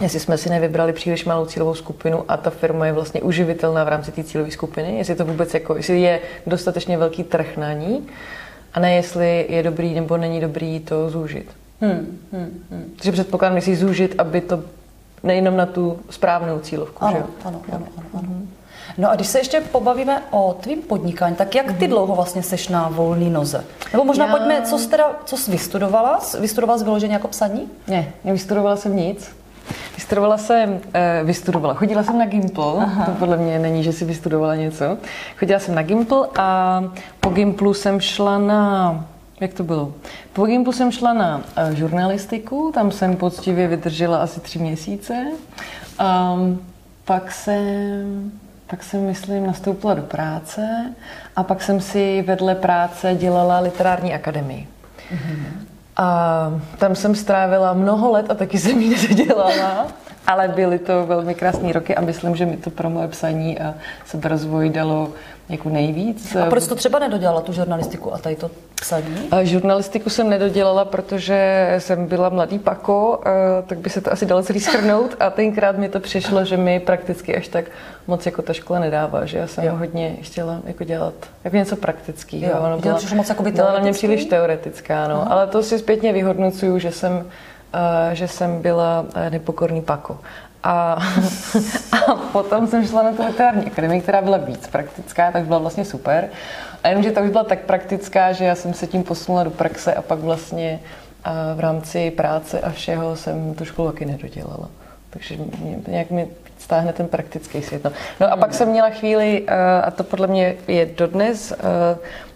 jestli 0.01 0.19
jsme 0.19 0.37
si 0.37 0.49
nevybrali 0.49 0.93
příliš 0.93 1.25
malou 1.25 1.45
cílovou 1.45 1.73
skupinu 1.73 2.25
a 2.27 2.37
ta 2.37 2.49
firma 2.49 2.85
je 2.85 2.93
vlastně 2.93 3.21
uživitelná 3.21 3.83
v 3.83 3.87
rámci 3.87 4.11
té 4.11 4.23
cílové 4.23 4.51
skupiny, 4.51 4.97
jestli 4.97 5.15
to 5.15 5.25
vůbec 5.25 5.53
jako, 5.53 5.75
jestli 5.75 6.01
je 6.01 6.19
dostatečně 6.47 6.97
velký 6.97 7.23
trh 7.23 7.57
na 7.57 7.73
ní, 7.73 8.07
a 8.73 8.79
ne 8.79 8.95
jestli 8.95 9.45
je 9.49 9.63
dobrý 9.63 9.93
nebo 9.93 10.17
není 10.17 10.39
dobrý 10.39 10.79
to 10.79 11.09
zúžit. 11.09 11.51
Hmm, 11.81 12.19
hmm, 12.33 12.63
hmm. 12.71 12.93
Takže 12.95 13.11
předpokládám, 13.11 13.55
jestli 13.55 13.75
zúžit, 13.75 14.15
aby 14.17 14.41
to 14.41 14.63
nejenom 15.23 15.57
na 15.57 15.65
tu 15.65 15.99
správnou 16.09 16.59
cílovku. 16.59 17.03
Ano, 17.03 17.17
že? 17.17 17.47
ano, 17.47 17.61
ano, 17.71 17.87
ano, 17.97 18.05
ano. 18.13 18.41
No 18.97 19.11
a 19.11 19.15
když 19.15 19.27
se 19.27 19.39
ještě 19.39 19.61
pobavíme 19.61 20.21
o 20.31 20.55
tvým 20.61 20.81
podnikání, 20.81 21.35
tak 21.35 21.55
jak 21.55 21.65
ty 21.65 21.71
mhm. 21.71 21.89
dlouho 21.89 22.15
vlastně 22.15 22.43
seš 22.43 22.67
na 22.67 22.89
volný 22.89 23.29
noze? 23.29 23.63
Nebo 23.93 24.05
možná 24.05 24.25
Já... 24.25 24.31
pojďme, 24.31 24.61
co 24.61 24.77
jsi 24.77 24.89
teda, 24.89 25.11
co 25.25 25.37
jsi 25.37 25.51
vystudovala? 25.51 26.19
Vystudovala 26.39 26.77
jsi 26.77 26.83
vyloženě 26.83 27.13
jako 27.13 27.27
psaní? 27.27 27.69
Ne, 27.87 28.07
nevystudovala 28.23 28.75
jsem 28.75 28.95
nic. 28.95 29.35
Vystudovala 29.95 30.37
jsem, 30.37 30.69
uh, 30.73 30.79
vystudovala, 31.27 31.73
chodila 31.73 32.03
jsem 32.03 32.17
na 32.17 32.25
Gimple, 32.25 32.73
Aha. 32.77 33.05
to 33.05 33.11
podle 33.11 33.37
mě 33.37 33.59
není, 33.59 33.83
že 33.83 33.93
si 33.93 34.05
vystudovala 34.05 34.55
něco. 34.55 34.97
Chodila 35.39 35.59
jsem 35.59 35.75
na 35.75 35.81
Gimple 35.81 36.27
a 36.37 36.83
po 37.19 37.29
Gimplu 37.29 37.73
jsem 37.73 37.99
šla 37.99 38.37
na 38.37 39.05
jak 39.41 39.53
to 39.53 39.63
bylo? 39.63 39.93
Po 40.33 40.45
Gimpu 40.45 40.71
jsem 40.71 40.91
šla 40.91 41.13
na 41.13 41.37
uh, 41.37 41.75
žurnalistiku, 41.75 42.71
tam 42.73 42.91
jsem 42.91 43.15
poctivě 43.15 43.67
vydržela 43.67 44.17
asi 44.17 44.39
tři 44.39 44.59
měsíce. 44.59 45.25
Um, 46.01 46.61
pak 47.05 47.31
jsem, 47.31 48.31
pak 48.71 48.83
jsem, 48.83 49.05
myslím, 49.05 49.47
nastoupila 49.47 49.93
do 49.93 50.01
práce 50.01 50.93
a 51.35 51.43
pak 51.43 51.63
jsem 51.63 51.81
si 51.81 52.21
vedle 52.21 52.55
práce 52.55 53.15
dělala 53.15 53.59
literární 53.59 54.13
akademii. 54.13 54.67
Mm-hmm. 55.13 55.45
A 55.97 56.59
tam 56.77 56.95
jsem 56.95 57.15
strávila 57.15 57.73
mnoho 57.73 58.11
let 58.11 58.31
a 58.31 58.33
taky 58.33 58.59
jsem 58.59 58.79
ji 58.79 58.89
nedodělala. 58.89 59.87
Ale 60.27 60.47
byly 60.47 60.79
to 60.79 61.05
velmi 61.05 61.35
krásné 61.35 61.73
roky 61.73 61.95
a 61.95 62.01
myslím, 62.01 62.35
že 62.35 62.45
mi 62.45 62.57
to 62.57 62.69
pro 62.69 62.89
moje 62.89 63.07
psaní 63.07 63.59
a 63.59 63.73
seberozvoj 64.05 64.69
dalo 64.69 65.09
jako 65.49 65.69
nejvíc. 65.69 66.35
A 66.35 66.45
proč 66.45 66.67
to 66.67 66.75
třeba 66.75 66.99
nedodělala, 66.99 67.41
tu 67.41 67.53
žurnalistiku 67.53 68.13
a 68.13 68.17
tady 68.17 68.35
to 68.35 68.51
psaní? 68.81 69.27
A 69.31 69.43
žurnalistiku 69.43 70.09
jsem 70.09 70.29
nedodělala, 70.29 70.85
protože 70.85 71.69
jsem 71.77 72.05
byla 72.05 72.29
mladý 72.29 72.59
pako, 72.59 73.21
tak 73.67 73.77
by 73.77 73.89
se 73.89 74.01
to 74.01 74.11
asi 74.11 74.25
dalo 74.25 74.43
celý 74.43 74.59
schrnout 74.59 75.15
a 75.19 75.29
tenkrát 75.29 75.77
mi 75.77 75.89
to 75.89 75.99
přišlo, 75.99 76.45
že 76.45 76.57
mi 76.57 76.79
prakticky 76.79 77.35
až 77.35 77.47
tak 77.47 77.65
moc 78.07 78.25
jako 78.25 78.41
ta 78.41 78.53
škola 78.53 78.79
nedává, 78.79 79.25
že 79.25 79.37
já 79.37 79.47
jsem 79.47 79.63
jo. 79.63 79.75
hodně 79.75 80.15
chtěla 80.21 80.59
jako 80.65 80.83
dělat 80.83 81.13
jako 81.43 81.55
něco 81.55 81.75
praktického. 81.75 82.61
Ona 82.61 82.77
byla, 82.77 82.99
moc 83.15 83.29
jako 83.29 83.43
by 83.43 83.51
byla 83.51 83.73
na 83.73 83.79
mě 83.79 83.91
příliš 83.91 84.25
teoretická, 84.25 85.07
no. 85.07 85.31
ale 85.31 85.47
to 85.47 85.63
si 85.63 85.79
zpětně 85.79 86.13
vyhodnocuju, 86.13 86.79
že 86.79 86.91
jsem 86.91 87.25
že 88.13 88.27
jsem 88.27 88.61
byla 88.61 89.05
nepokorný 89.29 89.81
pako. 89.81 90.17
A, 90.63 90.93
a 91.91 92.15
potom 92.31 92.67
jsem 92.67 92.87
šla 92.87 93.03
na 93.03 93.11
tu 93.11 93.25
literární 93.25 93.65
akademii, 93.65 94.01
která 94.01 94.21
byla 94.21 94.37
víc 94.37 94.67
praktická, 94.67 95.31
tak 95.31 95.45
byla 95.45 95.59
vlastně 95.59 95.85
super. 95.85 96.29
A 96.83 96.87
jenom, 96.87 97.03
že 97.03 97.11
ta 97.11 97.21
už 97.21 97.29
byla 97.29 97.43
tak 97.43 97.59
praktická, 97.59 98.31
že 98.31 98.45
já 98.45 98.55
jsem 98.55 98.73
se 98.73 98.87
tím 98.87 99.03
posunula 99.03 99.43
do 99.43 99.51
praxe 99.51 99.93
a 99.93 100.01
pak 100.01 100.19
vlastně 100.19 100.79
a 101.23 101.53
v 101.53 101.59
rámci 101.59 102.11
práce 102.11 102.59
a 102.59 102.69
všeho 102.69 103.15
jsem 103.15 103.53
tu 103.53 103.65
školu 103.65 103.91
taky 103.91 104.05
nedodělala. 104.05 104.69
Takže 105.09 105.37
mě, 105.37 105.77
nějak 105.87 106.11
mi 106.11 106.27
stáhne 106.57 106.93
ten 106.93 107.07
praktický 107.07 107.61
svět. 107.61 107.83
No. 107.83 107.91
no 108.19 108.33
a 108.33 108.37
pak 108.37 108.53
jsem 108.53 108.69
měla 108.69 108.89
chvíli, 108.89 109.45
a 109.83 109.91
to 109.91 110.03
podle 110.03 110.27
mě 110.27 110.55
je 110.67 110.85
dodnes, 110.85 111.53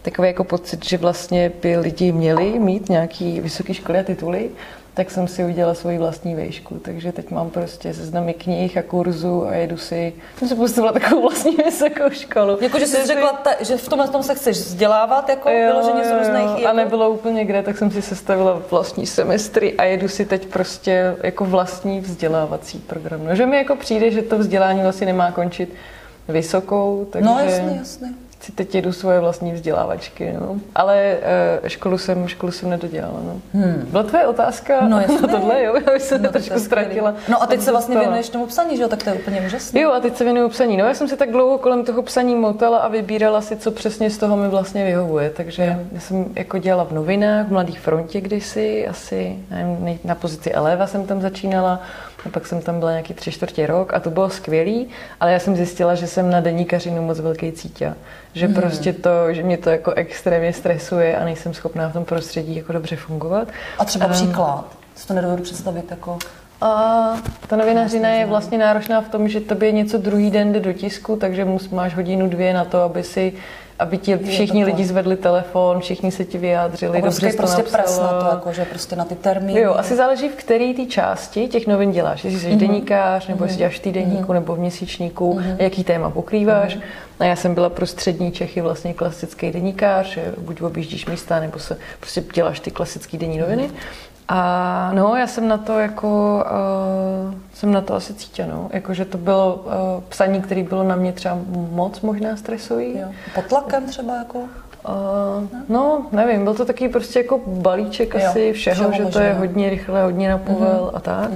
takový 0.01 0.27
jako 0.27 0.43
pocit, 0.43 0.85
že 0.85 0.97
vlastně 0.97 1.51
by 1.61 1.77
lidi 1.77 2.11
měli 2.11 2.59
mít 2.59 2.89
nějaký 2.89 3.41
vysoké 3.41 3.73
školy 3.73 3.99
a 3.99 4.03
tituly, 4.03 4.49
tak 4.95 5.11
jsem 5.11 5.27
si 5.27 5.45
udělala 5.45 5.73
svoji 5.73 5.97
vlastní 5.97 6.35
vejšku. 6.35 6.79
Takže 6.79 7.11
teď 7.11 7.31
mám 7.31 7.49
prostě 7.49 7.93
seznamy 7.93 8.33
knih 8.33 8.77
a 8.77 8.81
kurzu 8.81 9.47
a 9.47 9.53
jedu 9.53 9.77
si, 9.77 10.13
jsem 10.37 10.47
si 10.47 10.55
postavila 10.55 10.93
takovou 10.93 11.21
vlastní 11.21 11.55
vysokou 11.55 12.09
školu. 12.09 12.57
Jako, 12.61 12.79
že 12.79 12.87
jsi 12.87 13.05
řekla, 13.05 13.33
ta, 13.33 13.49
že 13.59 13.77
v 13.77 13.89
tomhle 13.89 14.07
tom 14.07 14.23
se 14.23 14.35
chceš 14.35 14.57
vzdělávat, 14.57 15.29
jako 15.29 15.49
jo, 15.49 15.67
vyloženě 15.67 16.05
z 16.05 16.11
různých... 16.11 16.61
Jako... 16.61 16.67
A 16.67 16.73
nebylo 16.73 17.09
úplně 17.09 17.45
kde, 17.45 17.63
tak 17.63 17.77
jsem 17.77 17.91
si 17.91 18.01
sestavila 18.01 18.61
vlastní 18.71 19.05
semestry 19.05 19.73
a 19.73 19.83
jedu 19.83 20.07
si 20.07 20.25
teď 20.25 20.45
prostě 20.45 21.15
jako 21.23 21.45
vlastní 21.45 21.99
vzdělávací 21.99 22.79
program. 22.79 23.25
No, 23.25 23.35
že 23.35 23.45
mi 23.45 23.57
jako 23.57 23.75
přijde, 23.75 24.11
že 24.11 24.21
to 24.21 24.37
vzdělání 24.37 24.81
vlastně 24.81 25.05
nemá 25.05 25.31
končit 25.31 25.73
vysokou, 26.27 27.07
takže... 27.11 27.29
No 27.29 27.39
jasně, 27.39 27.75
jasně 27.77 28.24
si 28.45 28.51
teď 28.51 28.75
jedu 28.75 28.91
svoje 28.91 29.19
vlastní 29.19 29.51
vzdělávačky, 29.53 30.33
no. 30.39 30.55
Ale 30.75 31.17
uh, 31.61 31.67
školu 31.67 31.97
jsem, 31.97 32.27
školu 32.27 32.51
jsem 32.51 32.69
nedodělala, 32.69 33.19
no. 33.23 33.41
Hmm. 33.53 33.87
Byla 33.89 34.03
tvoje 34.03 34.27
otázka 34.27 34.87
no, 34.87 34.99
jasně. 35.01 35.27
tohle, 35.27 35.63
jo? 35.63 35.75
Já 35.93 35.99
jsem 35.99 36.23
no, 36.23 36.29
trošku 36.29 36.59
ztratila. 36.59 37.13
No 37.29 37.43
a 37.43 37.47
teď 37.47 37.61
se 37.61 37.71
vlastně 37.71 37.99
věnuješ 37.99 38.29
tomu 38.29 38.45
psaní, 38.45 38.77
že 38.77 38.83
jo? 38.83 38.89
Tak 38.89 39.03
to 39.03 39.09
je 39.09 39.15
úplně 39.15 39.41
úžasné. 39.45 39.81
Jo, 39.81 39.91
a 39.91 39.99
teď 39.99 40.17
se 40.17 40.23
věnuju 40.23 40.49
psaní. 40.49 40.77
No 40.77 40.85
já 40.85 40.93
jsem 40.93 41.07
se 41.07 41.17
tak 41.17 41.31
dlouho 41.31 41.57
kolem 41.57 41.85
toho 41.85 42.01
psaní 42.01 42.35
motala 42.35 42.77
a 42.77 42.87
vybírala 42.87 43.41
si, 43.41 43.57
co 43.57 43.71
přesně 43.71 44.09
z 44.09 44.17
toho 44.17 44.37
mi 44.37 44.47
vlastně 44.47 44.85
vyhovuje. 44.85 45.29
Takže 45.29 45.65
jo. 45.65 45.85
já 45.91 45.99
jsem 45.99 46.25
jako 46.35 46.57
dělala 46.57 46.83
v 46.83 46.91
novinách, 46.91 47.47
v 47.47 47.51
Mladých 47.51 47.79
frontě 47.79 48.21
kdysi, 48.21 48.87
asi 48.87 49.35
nevím, 49.51 49.99
na 50.03 50.15
pozici 50.15 50.51
eleva 50.51 50.87
jsem 50.87 51.05
tam 51.05 51.21
začínala. 51.21 51.81
A 52.25 52.29
pak 52.29 52.47
jsem 52.47 52.61
tam 52.61 52.79
byla 52.79 52.91
nějaký 52.91 53.13
tři 53.13 53.31
čtvrtě 53.31 53.67
rok 53.67 53.93
a 53.93 53.99
to 53.99 54.09
bylo 54.09 54.29
skvělý, 54.29 54.87
ale 55.19 55.33
já 55.33 55.39
jsem 55.39 55.55
zjistila, 55.55 55.95
že 55.95 56.07
jsem 56.07 56.29
na 56.29 56.41
deníkařinu 56.41 57.01
moc 57.01 57.19
velký 57.19 57.51
cítě. 57.51 57.93
Že 58.33 58.45
hmm. 58.45 58.55
prostě 58.55 58.93
to, 58.93 59.33
že 59.33 59.43
mě 59.43 59.57
to 59.57 59.69
jako 59.69 59.91
extrémně 59.91 60.53
stresuje 60.53 61.17
a 61.17 61.25
nejsem 61.25 61.53
schopná 61.53 61.89
v 61.89 61.93
tom 61.93 62.05
prostředí 62.05 62.55
jako 62.55 62.73
dobře 62.73 62.95
fungovat. 62.95 63.47
A 63.79 63.85
třeba 63.85 64.05
a, 64.05 64.09
příklad? 64.09 64.65
Si 64.95 65.07
to 65.07 65.13
nedovedu 65.13 65.43
představit 65.43 65.91
jako... 65.91 66.17
A 66.61 67.13
ta 67.47 67.55
novinařina 67.55 68.09
je 68.09 68.25
vlastně 68.25 68.57
náročná 68.57 69.01
v 69.01 69.09
tom, 69.09 69.29
že 69.29 69.39
tobě 69.39 69.71
něco 69.71 69.97
druhý 69.97 70.31
den 70.31 70.53
jde 70.53 70.59
do 70.59 70.73
tisku, 70.73 71.15
takže 71.15 71.47
máš 71.71 71.95
hodinu, 71.95 72.29
dvě 72.29 72.53
na 72.53 72.65
to, 72.65 72.81
aby 72.81 73.03
si 73.03 73.33
aby 73.79 73.97
ti 73.97 74.17
všichni 74.17 74.63
to 74.63 74.71
lidi 74.71 74.85
zvedli 74.85 75.17
telefon, 75.17 75.79
všichni 75.79 76.11
se 76.11 76.25
ti 76.25 76.37
vyjádřili, 76.37 76.97
Obrovský 76.97 77.21
dobře 77.25 77.31
jsi 77.31 77.37
to 77.37 77.43
prostě 77.43 77.61
napsala. 77.61 77.83
pres 77.83 77.99
na 77.99 78.21
to, 78.21 78.35
jako, 78.35 78.51
že 78.53 78.65
prostě 78.65 78.95
na 78.95 79.05
ty 79.05 79.15
termíny. 79.15 79.59
Jo, 79.61 79.73
asi 79.73 79.95
záleží, 79.95 80.29
v 80.29 80.35
který 80.35 80.73
ty 80.73 80.85
části 80.85 81.47
těch 81.47 81.67
novin 81.67 81.91
děláš. 81.91 82.23
Jestli 82.23 82.39
jsi 82.39 82.49
Mhm. 82.49 82.57
deníkář, 82.57 83.27
nebo 83.27 83.43
jestli 83.43 83.57
děláš 83.57 83.75
v 83.79 83.81
týdeníku, 83.81 84.33
nebo 84.33 84.55
v 84.55 84.59
měsíčníku, 84.59 85.39
a 85.59 85.63
jaký 85.63 85.83
téma 85.83 86.09
pokrýváš. 86.09 86.77
A 87.19 87.25
já 87.25 87.35
jsem 87.35 87.53
byla 87.53 87.69
pro 87.69 87.85
střední 87.87 88.31
Čechy 88.31 88.61
vlastně 88.61 88.93
klasický 88.93 89.51
deníkář, 89.51 90.05
že 90.07 90.33
buď 90.37 90.61
objíždíš 90.61 91.05
místa, 91.05 91.39
nebo 91.39 91.59
se 91.59 91.77
prostě 91.99 92.23
děláš 92.33 92.59
ty 92.59 92.71
klasické 92.71 93.17
denní 93.17 93.37
noviny. 93.37 93.69
A 94.27 94.91
no, 94.93 95.15
já 95.15 95.27
jsem 95.27 95.47
na 95.47 95.57
to 95.57 95.79
jako, 95.79 96.43
uh, 97.27 97.33
jsem 97.53 97.71
na 97.71 97.81
to 97.81 97.93
asi 97.93 98.13
cítila, 98.13 98.47
no. 98.47 98.69
Jako, 98.73 98.93
že 98.93 99.05
to 99.05 99.17
bylo 99.17 99.55
uh, 99.55 99.71
psaní, 100.09 100.41
které 100.41 100.63
bylo 100.63 100.83
na 100.83 100.95
mě 100.95 101.13
třeba 101.13 101.37
moc 101.71 102.01
možná 102.01 102.37
stresový. 102.37 102.97
Jo. 102.97 103.07
Pod 103.35 103.45
tlakem 103.45 103.85
třeba 103.85 104.15
jako? 104.15 104.39
Uh, 104.39 105.47
no, 105.69 106.05
nevím, 106.11 106.43
byl 106.43 106.53
to 106.53 106.65
taky 106.65 106.89
prostě 106.89 107.19
jako 107.19 107.41
balíček 107.47 108.13
Jo, 108.13 108.21
asi 108.27 108.53
všeho, 108.53 108.91
všeho 108.91 109.07
že 109.07 109.13
to 109.13 109.19
je 109.19 109.33
hodně 109.33 109.69
rychle, 109.69 110.03
hodně 110.03 110.29
na 110.29 110.37
povel 110.37 110.91
a 110.93 110.99
tak. 110.99 111.31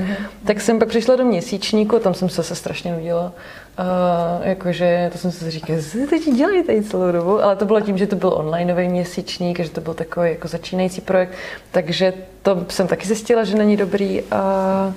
Tak 0.45 0.61
jsem 0.61 0.79
pak 0.79 0.87
přišla 0.87 1.15
do 1.15 1.25
měsíčníku, 1.25 1.99
tam 1.99 2.13
jsem 2.13 2.29
se 2.29 2.35
zase 2.35 2.55
strašně 2.55 2.93
nudila. 2.93 3.31
Uh, 3.79 4.47
jakože 4.47 5.09
to 5.11 5.17
jsem 5.17 5.31
si 5.31 5.51
říkala, 5.51 5.79
co 5.91 5.97
teď 6.09 6.33
dělají 6.35 6.63
tady 6.63 6.83
celou 6.83 7.11
dobu, 7.11 7.43
ale 7.43 7.55
to 7.55 7.65
bylo 7.65 7.81
tím, 7.81 7.97
že 7.97 8.07
to 8.07 8.15
byl 8.15 8.33
onlineový 8.33 8.89
měsíčník, 8.89 9.59
že 9.59 9.69
to 9.69 9.81
byl 9.81 9.93
takový 9.93 10.29
jako 10.29 10.47
začínající 10.47 11.01
projekt, 11.01 11.33
takže 11.71 12.13
to 12.41 12.65
jsem 12.69 12.87
taky 12.87 13.07
zjistila, 13.07 13.43
že 13.43 13.57
není 13.57 13.77
dobrý. 13.77 14.23
A 14.31 14.93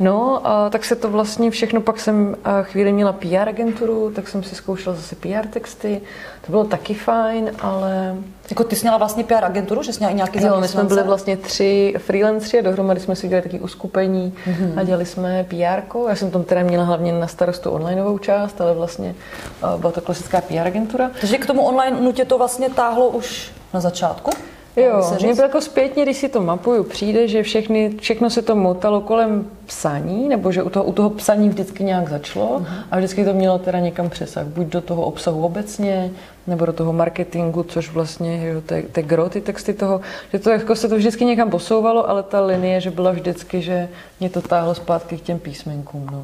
No, 0.00 0.46
a 0.46 0.70
tak 0.70 0.84
se 0.84 0.96
to 0.96 1.10
vlastně 1.10 1.50
všechno, 1.50 1.80
pak 1.80 2.00
jsem 2.00 2.36
chvíli 2.62 2.92
měla 2.92 3.12
PR 3.12 3.48
agenturu, 3.48 4.10
tak 4.10 4.28
jsem 4.28 4.42
si 4.42 4.54
zkoušela 4.54 4.96
zase 4.96 5.16
PR 5.16 5.46
texty, 5.50 6.00
to 6.50 6.52
bylo 6.52 6.64
taky 6.64 6.94
fajn, 6.94 7.50
ale 7.62 8.14
Jako 8.50 8.64
ty 8.64 8.76
jsi 8.76 8.82
měla 8.84 8.98
vlastně 8.98 9.24
PR 9.24 9.44
agenturu, 9.44 9.82
že 9.82 9.92
jsi 9.92 9.98
měla 9.98 10.12
i 10.12 10.14
nějaký 10.14 10.42
jo, 10.44 10.60
my 10.60 10.68
jsme 10.68 10.84
byli 10.84 11.02
vlastně 11.02 11.36
tři 11.36 11.94
freelanceri 11.98 12.58
a 12.58 12.62
dohromady 12.62 13.00
jsme 13.00 13.16
si 13.16 13.26
udělali 13.26 13.42
taky 13.42 13.60
uskupení 13.60 14.34
Mhm. 14.46 14.78
a 14.78 14.82
dělali 14.82 15.06
jsme 15.06 15.44
PR. 15.48 15.82
Já 16.08 16.16
jsem 16.16 16.30
tam 16.30 16.44
teda 16.44 16.62
měla 16.62 16.84
hlavně 16.84 17.12
na 17.12 17.26
starostu 17.26 17.70
onlineovou 17.70 18.18
část, 18.18 18.60
ale 18.60 18.74
vlastně 18.74 19.14
a, 19.62 19.76
byla 19.76 19.92
to 19.92 20.00
klasická 20.00 20.40
PR 20.40 20.66
agentura. 20.66 21.10
Takže 21.20 21.38
k 21.38 21.46
tomu 21.46 21.62
online 21.66 22.00
nutě 22.00 22.24
to 22.24 22.38
vlastně 22.38 22.70
táhlo 22.70 23.08
už 23.08 23.50
na 23.74 23.80
začátku? 23.80 24.30
Jo, 24.76 25.16
mně 25.22 25.34
jako 25.42 25.60
zpětně, 25.60 26.02
když 26.02 26.16
si 26.16 26.28
to 26.28 26.40
mapuju, 26.40 26.84
přijde, 26.84 27.28
že 27.28 27.42
všechny, 27.42 27.94
všechno 28.00 28.30
se 28.30 28.42
to 28.42 28.56
motalo 28.56 29.00
kolem 29.00 29.46
psaní, 29.66 30.28
nebo 30.28 30.52
že 30.52 30.62
u 30.62 30.70
toho, 30.70 30.84
u 30.84 30.92
toho 30.92 31.10
psaní 31.10 31.48
vždycky 31.48 31.84
nějak 31.84 32.08
začalo 32.08 32.58
Mhm. 32.58 32.76
a 32.90 32.96
vždycky 32.96 33.24
to 33.24 33.32
mělo 33.32 33.58
teda 33.58 33.78
někam 33.78 34.10
přesah, 34.10 34.46
buď 34.46 34.66
do 34.66 34.80
toho 34.80 35.02
obsahu 35.02 35.44
obecně, 35.44 36.10
nebo 36.46 36.66
do 36.66 36.72
toho 36.72 36.92
marketingu, 36.92 37.62
což 37.62 37.90
vlastně 37.90 38.48
jo, 38.48 38.60
to 38.60 38.74
je 38.74 39.02
gro, 39.02 39.28
ty 39.28 39.40
texty 39.40 39.74
toho, 39.74 40.00
že 40.32 40.38
to 40.38 40.50
jako 40.50 40.76
se 40.76 40.88
to 40.88 40.96
vždycky 40.96 41.24
někam 41.24 41.50
posouvalo, 41.50 42.10
ale 42.10 42.22
ta 42.22 42.40
linie, 42.40 42.80
že 42.80 42.90
byla 42.90 43.10
vždycky, 43.10 43.62
že 43.62 43.88
mě 44.20 44.30
to 44.30 44.42
táhlo 44.42 44.74
zpátky 44.74 45.16
k 45.16 45.20
těm 45.22 45.38
písmenkům. 45.38 46.06
No. 46.12 46.22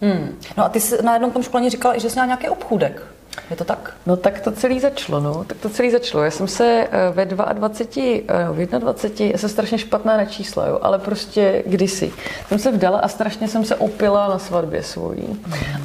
Hmm. 0.00 0.28
No 0.56 0.64
a 0.64 0.68
ty 0.68 0.80
jsi 0.80 1.02
na 1.02 1.12
jednom 1.12 1.30
tom 1.30 1.42
školení 1.42 1.70
říkala, 1.70 1.98
že 1.98 2.10
jsi 2.10 2.14
měla 2.14 2.26
nějaký 2.26 2.48
obchůdek. 2.48 3.02
Je 3.50 3.56
to 3.56 3.64
tak? 3.64 3.92
No 4.06 4.16
tak 4.16 4.40
to 4.40 4.52
celý 4.52 4.80
začalo, 4.80 5.20
no. 5.20 5.44
Tak 5.44 5.56
to 5.56 5.68
celý 5.68 5.90
začalo. 5.90 6.24
Já 6.24 6.30
jsem 6.30 6.48
se 6.48 6.86
eh, 6.90 7.10
ve 7.12 7.24
22, 7.24 8.24
eh, 8.28 8.66
v 8.66 8.78
21, 8.78 9.32
já 9.32 9.38
jsem 9.38 9.48
strašně 9.48 9.78
špatná 9.78 10.16
na 10.16 10.24
čísla, 10.24 10.66
jo, 10.66 10.78
ale 10.82 10.98
prostě 10.98 11.62
kdysi. 11.66 12.12
Jsem 12.48 12.58
se 12.58 12.72
vdala 12.72 12.98
a 12.98 13.08
strašně 13.08 13.48
jsem 13.48 13.64
se 13.64 13.76
opila 13.76 14.28
na 14.28 14.38
svatbě 14.38 14.82
svojí. 14.82 15.42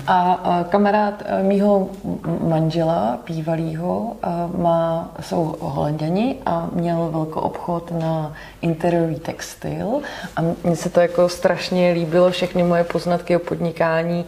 A, 0.08 0.34
a 0.34 0.64
kamarád 0.64 1.24
eh, 1.26 1.44
mýho 1.44 1.90
manžela, 2.48 3.20
bývalýho, 3.28 4.16
má, 4.58 5.12
jsou 5.22 5.56
holanděni 5.60 6.38
a 6.46 6.70
měl 6.74 7.10
velký 7.12 7.34
obchod 7.34 7.92
na 7.92 8.34
interiérový 8.62 9.20
textil 9.20 10.02
a 10.36 10.42
mně 10.64 10.76
se 10.76 10.90
to 10.90 11.00
jako 11.00 11.30
strašně 11.30 11.92
líbilo, 11.92 12.32
všechny 12.32 12.64
moje 12.64 12.84
poznatky 12.84 13.36
o 13.36 13.40
podnikání 13.40 14.26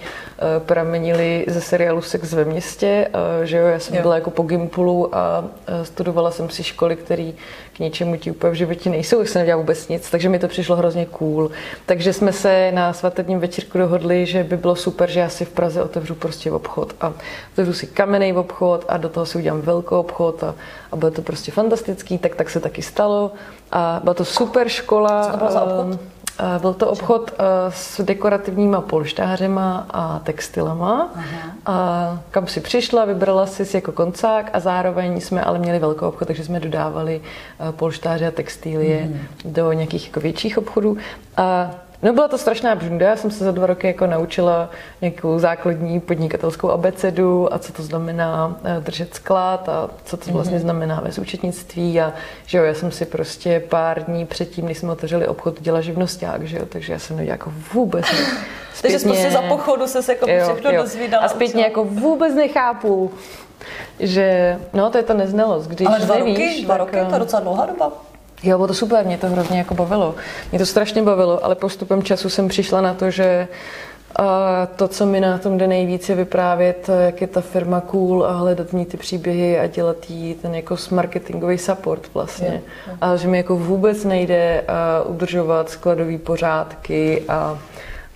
pramenily 0.59 1.45
ze 1.47 1.61
seriálu 1.61 2.01
Sex 2.01 2.33
ve 2.33 2.45
městě, 2.45 3.07
že 3.43 3.57
jo, 3.57 3.67
já 3.67 3.79
jsem 3.79 3.95
Jo. 3.95 4.01
byla 4.01 4.15
jako 4.15 4.29
po 4.29 4.43
Gimpulu 4.43 5.15
a 5.15 5.45
eh, 5.67 5.85
studovala 5.85 6.31
jsem 6.31 6.49
si 6.49 6.63
školy, 6.63 6.95
které 6.95 7.31
k 7.73 7.79
něčemu 7.79 8.17
ti 8.17 8.31
úplně 8.31 8.51
v 8.51 8.55
životě 8.55 8.89
nejsou, 8.89 9.19
já 9.19 9.25
jsem 9.25 9.39
nedělala 9.39 9.61
vůbec 9.61 9.87
nic, 9.87 10.09
takže 10.09 10.29
mi 10.29 10.39
to 10.39 10.47
přišlo 10.47 10.75
hrozně 10.75 11.05
cool. 11.05 11.51
Takže 11.85 12.13
jsme 12.13 12.33
se 12.33 12.71
na 12.71 12.93
svatebním 12.93 13.39
večírku 13.39 13.77
dohodli, 13.77 14.25
že 14.25 14.43
by 14.43 14.57
bylo 14.57 14.75
super, 14.75 15.09
že 15.09 15.19
já 15.19 15.29
si 15.29 15.45
v 15.45 15.49
Praze 15.49 15.83
otevřu 15.83 16.15
prostě 16.15 16.51
obchod 16.51 16.93
a 17.01 17.13
otevřu 17.53 17.73
si 17.73 17.87
kamenný 17.87 18.33
obchod 18.33 18.85
a 18.87 18.97
do 18.97 19.09
toho 19.09 19.25
si 19.25 19.37
udělám 19.37 19.61
velký 19.61 19.95
obchod 19.95 20.43
a, 20.43 20.55
a 20.91 20.95
bylo 20.95 21.11
to 21.11 21.21
prostě 21.21 21.51
fantastický, 21.51 22.17
tak 22.17 22.35
tak 22.35 22.49
se 22.49 22.59
taky 22.59 22.81
stalo 22.81 23.31
a 23.71 23.99
byla 24.03 24.13
to 24.13 24.25
super 24.25 24.69
škola. 24.69 25.23
Co 25.23 25.31
to 25.31 25.37
bylo 25.37 25.51
za 25.51 25.61
obchod? 25.61 25.99
A 26.41 26.59
Byl 26.59 26.73
to 26.73 26.87
obchod 26.87 27.31
eh, 27.33 27.43
s 27.69 28.01
dekorativníma 28.03 28.81
polštářema 28.81 29.85
a 29.89 30.19
textilama, 30.19 31.13
a 31.65 32.19
kam 32.31 32.47
si 32.47 32.61
přišla, 32.61 33.05
vybrala 33.05 33.45
si 33.45 33.77
jako 33.77 33.91
koncák 33.91 34.49
a 34.53 34.59
zároveň 34.59 35.21
jsme 35.21 35.43
ale 35.43 35.59
měli 35.59 35.79
velký 35.79 36.01
obchod, 36.01 36.27
takže 36.27 36.43
jsme 36.43 36.59
dodávali 36.59 37.21
eh, 37.21 37.71
polštáře 37.71 38.27
a 38.27 38.31
textilie 38.31 39.09
do 39.45 39.71
nějakých 39.71 40.07
jako 40.07 40.19
větších 40.19 40.57
obchodů. 40.57 40.97
A 41.37 41.71
No 42.03 42.13
byla 42.13 42.27
to 42.27 42.37
strašná 42.37 42.75
břunda, 42.75 43.09
já 43.09 43.15
jsem 43.15 43.31
se 43.31 43.43
za 43.43 43.51
dva 43.51 43.65
roky 43.67 43.87
jako 43.87 44.07
naučila 44.07 44.69
nějakou 45.01 45.39
základní 45.39 45.99
podnikatelskou 45.99 46.69
abecedu 46.69 47.53
a 47.53 47.59
co 47.59 47.73
to 47.73 47.83
znamená 47.83 48.59
eh, 48.63 48.79
držet 48.79 49.15
sklad 49.15 49.69
a 49.69 49.89
co 50.05 50.17
to 50.17 50.31
vlastně 50.31 50.59
znamená 50.59 51.01
ve 51.05 51.21
účetnictví. 51.21 52.01
A 52.01 52.13
že 52.45 52.57
jo, 52.57 52.63
já 52.63 52.73
jsem 52.73 52.91
si 52.91 53.05
prostě 53.05 53.63
pár 53.69 54.03
dní 54.03 54.25
předtím, 54.25 54.65
než 54.65 54.77
jsme 54.77 54.91
otevřeli 54.91 55.27
obchod, 55.27 55.61
dělala 55.61 55.81
živnosták, 55.81 56.43
že 56.43 56.57
jo, 56.57 56.65
takže 56.65 56.93
já 56.93 56.99
jsem 56.99 57.17
nedělala 57.17 57.33
jako 57.33 57.53
vůbec 57.73 58.05
ne- 58.11 58.37
Takže 58.81 58.99
jsi 58.99 59.07
prostě 59.07 59.31
za 59.31 59.41
pochodu 59.41 59.87
se 59.87 60.13
jako 60.13 60.27
všechno 60.43 60.71
dozvídala. 60.71 61.25
A 61.25 61.29
zpětně 61.29 61.63
jako 61.63 61.83
vůbec 61.83 62.35
nechápu, 62.35 63.11
že 63.99 64.57
no 64.73 64.89
to 64.89 64.97
je 64.97 65.03
ta 65.03 65.13
neznalost, 65.13 65.67
když 65.67 65.87
Ale 65.87 65.99
dva 65.99 66.15
nevíš, 66.15 66.37
roky, 66.37 66.65
dva 66.65 66.77
tak, 66.77 66.79
roky, 66.79 66.91
to 66.91 66.97
je 66.97 67.15
eh, 67.15 67.19
docela 67.19 67.41
dlouhá 67.41 67.65
doba. 67.65 67.91
Jo, 68.43 68.57
bylo 68.57 68.67
to 68.67 68.73
super, 68.73 69.05
mě 69.05 69.17
to 69.17 69.27
hrozně 69.27 69.57
jako 69.57 69.73
bavilo. 69.73 70.15
Mě 70.51 70.59
to 70.59 70.65
strašně 70.65 71.03
bavilo, 71.03 71.45
ale 71.45 71.55
postupem 71.55 72.03
času 72.03 72.29
jsem 72.29 72.47
přišla 72.47 72.81
na 72.81 72.93
to, 72.93 73.11
že 73.11 73.47
a 74.15 74.67
to, 74.75 74.87
co 74.87 75.05
mi 75.05 75.19
na 75.19 75.37
tom 75.37 75.57
jde 75.57 75.67
nejvíc, 75.67 76.09
je 76.09 76.15
vyprávět, 76.15 76.89
jak 77.05 77.21
je 77.21 77.27
ta 77.27 77.41
firma 77.41 77.81
cool 77.81 78.25
a 78.25 78.31
hledat 78.31 78.67
v 78.67 78.73
ní 78.73 78.85
ty 78.85 78.97
příběhy 78.97 79.59
a 79.59 79.67
dělat 79.67 80.09
jí 80.09 80.33
ten 80.33 80.55
jako 80.55 80.75
marketingový 80.91 81.57
support 81.57 82.13
vlastně. 82.13 82.61
A 83.01 83.15
že 83.15 83.27
mi 83.27 83.37
jako 83.37 83.55
vůbec 83.55 84.03
nejde 84.03 84.63
udržovat 85.05 85.69
skladové 85.69 86.17
pořádky 86.17 87.23
a 87.27 87.59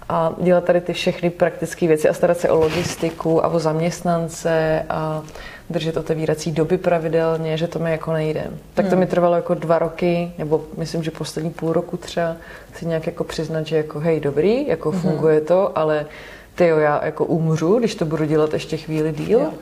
a 0.10 0.34
dělat 0.42 0.64
tady 0.64 0.82
ty 0.82 0.94
všechny 0.94 1.30
praktické 1.30 1.88
věci 1.88 2.10
a 2.10 2.14
starat 2.14 2.38
se 2.38 2.50
o 2.50 2.60
logistiku 2.60 3.46
a 3.46 3.48
o 3.48 3.60
zaměstnance 3.60 4.86
a 4.90 5.22
držet 5.70 5.98
otevírací 5.98 6.52
doby 6.52 6.78
pravidelně, 6.78 7.58
že 7.58 7.68
to 7.68 7.80
mi 7.80 7.92
jako 7.92 8.14
nejde. 8.14 8.44
Tak 8.74 8.90
to 8.90 8.96
mi 8.96 9.06
trvalo 9.08 9.36
jako 9.36 9.54
dva 9.54 9.80
roky, 9.80 10.32
nebo 10.38 10.66
myslím, 10.78 11.04
že 11.04 11.12
poslední 11.12 11.50
půl 11.52 11.74
roku 11.74 11.98
třeba 11.98 12.36
si 12.74 12.86
nějak 12.86 13.06
jako 13.06 13.24
přiznat, 13.24 13.68
že 13.68 13.78
jako 13.78 14.00
hej, 14.00 14.20
dobrý, 14.20 14.68
jako 14.68 14.92
funguje 14.92 15.42
to, 15.42 15.78
ale 15.78 16.06
ty 16.56 16.68
jo, 16.68 16.78
já 16.78 17.06
jako 17.06 17.26
umřu, 17.26 17.80
když 17.80 17.96
to 17.96 18.06
budu 18.06 18.26
dělat 18.26 18.54
ještě 18.54 18.78
chvíli 18.78 19.12
díl. 19.14 19.40
Jo. 19.40 19.54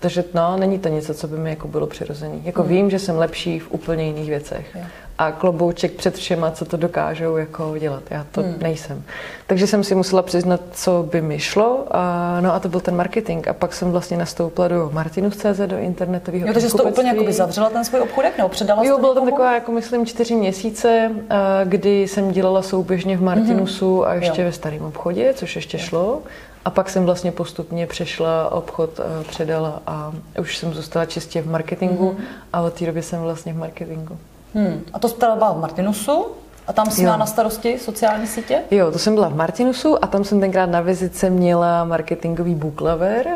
Takže 0.00 0.24
no, 0.34 0.56
není 0.56 0.78
to 0.78 0.88
něco, 0.88 1.14
co 1.14 1.28
by 1.28 1.38
mi 1.38 1.50
jako 1.50 1.68
bylo 1.68 1.86
přirozené. 1.86 2.34
Jako 2.44 2.62
vím, 2.62 2.90
že 2.90 2.98
jsem 2.98 3.18
lepší 3.18 3.58
v 3.58 3.70
úplně 3.70 4.04
jiných 4.04 4.28
věcech. 4.28 4.66
Jo. 4.74 4.80
A 5.18 5.32
klobouček 5.32 5.92
před 5.92 6.14
všema, 6.14 6.50
co 6.50 6.64
to 6.64 6.76
dokážou 6.76 7.36
jako 7.36 7.74
dělat. 7.78 8.02
Já 8.10 8.26
to 8.32 8.44
nejsem. 8.62 9.02
Takže 9.46 9.66
jsem 9.66 9.84
si 9.84 9.94
musela 9.94 10.22
přiznat, 10.22 10.60
co 10.72 11.08
by 11.10 11.20
mi 11.20 11.38
šlo. 11.38 11.86
A, 11.90 12.38
no 12.40 12.54
a 12.54 12.60
to 12.60 12.68
byl 12.68 12.80
ten 12.80 12.96
marketing. 12.96 13.48
A 13.48 13.52
pak 13.52 13.72
jsem 13.72 13.90
vlastně 13.90 14.16
nastoupila 14.16 14.68
do 14.68 14.90
Martinus.cz, 14.92 15.60
do 15.66 15.78
internetového 15.78 16.46
Jo, 16.46 16.52
takže 16.52 16.70
jsi 16.70 16.76
to 16.76 16.84
úplně 16.84 17.08
jako 17.08 17.32
zavřela 17.32 17.70
ten 17.70 17.84
svůj 17.84 18.00
obchůdek, 18.00 18.36
nebo 18.36 18.48
předala 18.48 18.84
Jo, 18.84 18.94
to 18.94 19.00
bylo 19.00 19.14
tam 19.14 19.24
taková, 19.24 19.54
jako 19.54 19.72
myslím, 19.72 20.06
čtyři 20.06 20.34
měsíce, 20.34 21.10
a 21.30 21.64
kdy 21.64 22.02
jsem 22.02 22.32
dělala 22.32 22.62
souběžně 22.62 23.16
v 23.16 23.22
Martinusu 23.22 24.06
a 24.06 24.14
ještě 24.14 24.42
Jo. 24.42 24.46
ve 24.46 24.52
starém 24.52 24.82
obchodě, 24.82 25.34
což 25.34 25.56
ještě 25.56 25.78
šlo. 25.78 26.22
A 26.66 26.70
pak 26.70 26.90
jsem 26.90 27.04
vlastně 27.04 27.32
postupně 27.32 27.86
přešla, 27.86 28.52
obchod 28.52 28.90
eh, 29.00 29.24
předala 29.24 29.82
a 29.86 30.12
už 30.40 30.56
jsem 30.56 30.74
zůstala 30.74 31.04
čistě 31.06 31.42
v 31.42 31.50
marketingu 31.50 32.16
a 32.52 32.60
od 32.60 32.72
té 32.72 32.86
doby 32.86 33.02
jsem 33.02 33.22
vlastně 33.22 33.52
v 33.52 33.56
marketingu. 33.56 34.18
Hmm. 34.54 34.80
A 34.92 34.98
to 34.98 35.08
jsi 35.08 35.14
teda 35.14 35.36
byla 35.36 35.52
v 35.52 35.60
Martinusu 35.60 36.26
a 36.66 36.72
tam 36.72 36.90
jsi 36.90 37.00
Jo. 37.00 37.04
měla 37.04 37.16
na 37.16 37.26
starosti 37.26 37.78
sociální 37.78 38.26
sítě? 38.26 38.62
Jo, 38.70 38.92
to 38.92 38.98
jsem 38.98 39.14
byla 39.14 39.28
v 39.28 39.36
Martinusu 39.36 40.04
a 40.04 40.06
tam 40.06 40.24
jsem 40.24 40.40
tenkrát 40.40 40.66
na 40.66 40.80
vizitce 40.80 41.30
měla 41.30 41.84
marketingový 41.84 42.54
booklover, 42.54 43.26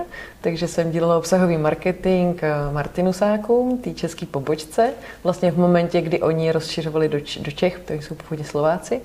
takže 0.40 0.68
jsem 0.68 0.90
dělala 0.90 1.18
obsahový 1.18 1.59
marketing 1.59 2.40
eh, 2.42 2.73
Martinusákům, 2.73 3.78
té 3.78 3.90
české 3.90 4.26
pobočce, 4.26 4.90
vlastně 5.25 5.50
v 5.50 5.59
momentě, 5.59 6.00
kdy 6.00 6.20
oni 6.20 6.52
rozšiřovali 6.52 7.09
do, 7.09 7.20
Č- 7.20 7.40
do 7.40 7.50
Čech, 7.50 7.78
to 7.85 7.92
jsou 7.92 8.14
původně 8.14 8.44
Slováci, 8.44 9.00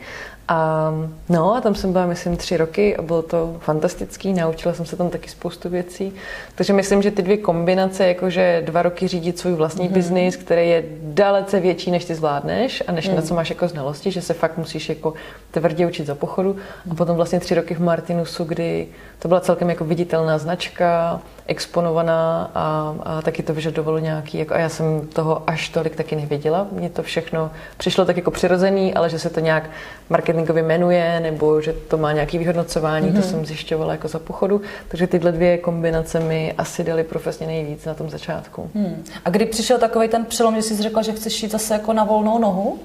A, 0.47 0.91
no 1.29 1.55
a 1.55 1.61
tam 1.61 1.75
jsem 1.75 1.91
byla, 1.91 2.05
myslím, 2.05 2.37
tři 2.37 2.57
roky 2.57 2.97
a 2.97 3.01
bylo 3.01 3.21
to 3.21 3.57
fantastický, 3.59 4.33
naučila 4.33 4.73
jsem 4.73 4.85
se 4.85 4.95
tam 4.95 5.09
taky 5.09 5.29
spoustu 5.29 5.69
věcí. 5.69 6.13
Takže 6.55 6.73
myslím, 6.73 7.01
že 7.01 7.11
ty 7.11 7.21
dvě 7.21 7.37
kombinace, 7.37 8.07
jakože 8.07 8.61
dva 8.65 8.81
roky 8.81 9.07
řídit 9.07 9.39
svůj 9.39 9.53
vlastní 9.53 9.89
mm-hmm. 9.89 9.93
biznis, 9.93 10.35
který 10.35 10.69
je 10.69 10.83
dalece 11.01 11.59
větší, 11.59 11.91
než 11.91 12.05
ty 12.05 12.15
zvládneš 12.15 12.83
a 12.87 12.91
než 12.91 13.09
mm. 13.09 13.15
na 13.15 13.21
co 13.21 13.35
máš 13.35 13.49
jako 13.49 13.67
znalosti, 13.67 14.11
že 14.11 14.21
se 14.21 14.33
fakt 14.33 14.57
musíš 14.57 14.89
jako 14.89 15.13
tvrdě 15.51 15.87
učit 15.87 16.07
za 16.07 16.15
pochodu. 16.15 16.55
A 16.91 16.95
potom 16.95 17.15
vlastně 17.15 17.39
tři 17.39 17.55
roky 17.55 17.73
v 17.75 17.79
Martinusu, 17.79 18.43
kdy 18.43 18.87
to 19.19 19.27
byla 19.27 19.39
celkem 19.39 19.69
jako 19.69 19.85
viditelná 19.85 20.37
značka, 20.37 21.21
exponovaná 21.47 22.51
a, 22.55 22.95
a 23.03 23.21
taky 23.21 23.43
to 23.43 23.53
vyžadovalo 23.53 23.99
nějaký, 23.99 24.37
jako, 24.37 24.53
a 24.53 24.57
já 24.57 24.69
jsem 24.69 25.07
toho 25.07 25.43
až 25.47 25.69
tolik 25.69 25.95
taky 25.95 26.15
nevěděla. 26.15 26.67
Mně 26.71 26.89
to 26.89 27.03
všechno 27.03 27.51
přišlo 27.77 28.05
tak 28.05 28.17
jako 28.17 28.31
přirozený, 28.31 28.93
ale 28.93 29.09
že 29.09 29.19
se 29.19 29.29
to 29.29 29.39
nějak 29.39 29.69
marketingově 30.09 30.63
jmenuje, 30.63 31.19
nebo 31.19 31.61
že 31.61 31.73
to 31.73 31.97
má 31.97 32.11
nějaký 32.11 32.37
vyhodnocování, 32.37 33.07
mm-hmm. 33.07 33.13
to 33.13 33.19
mhm. 33.19 33.29
jsem 33.29 33.45
zjišťovala 33.45 33.91
jako 33.91 34.07
za 34.07 34.19
pochodu. 34.19 34.61
Takže 34.87 35.07
tyhle 35.07 35.31
dvě 35.31 35.57
kombinace 35.57 36.19
mi 36.19 36.53
asi 36.57 36.83
dali 36.83 37.03
profesně 37.03 37.47
nejvíc 37.47 37.85
na 37.85 37.93
tom 37.93 38.09
začátku. 38.09 38.69
Hmm. 38.75 39.03
A 39.25 39.29
kdy 39.29 39.45
přišel 39.45 39.77
takový 39.77 40.07
ten 40.07 40.25
přelom, 40.25 40.55
že 40.55 40.61
jsi 40.61 40.83
řekla, 40.83 41.01
že 41.01 41.11
chceš 41.11 41.43
jít 41.43 41.51
zase 41.51 41.73
jako 41.73 41.93
na 41.93 42.03
volnou 42.03 42.39
nohu? 42.39 42.79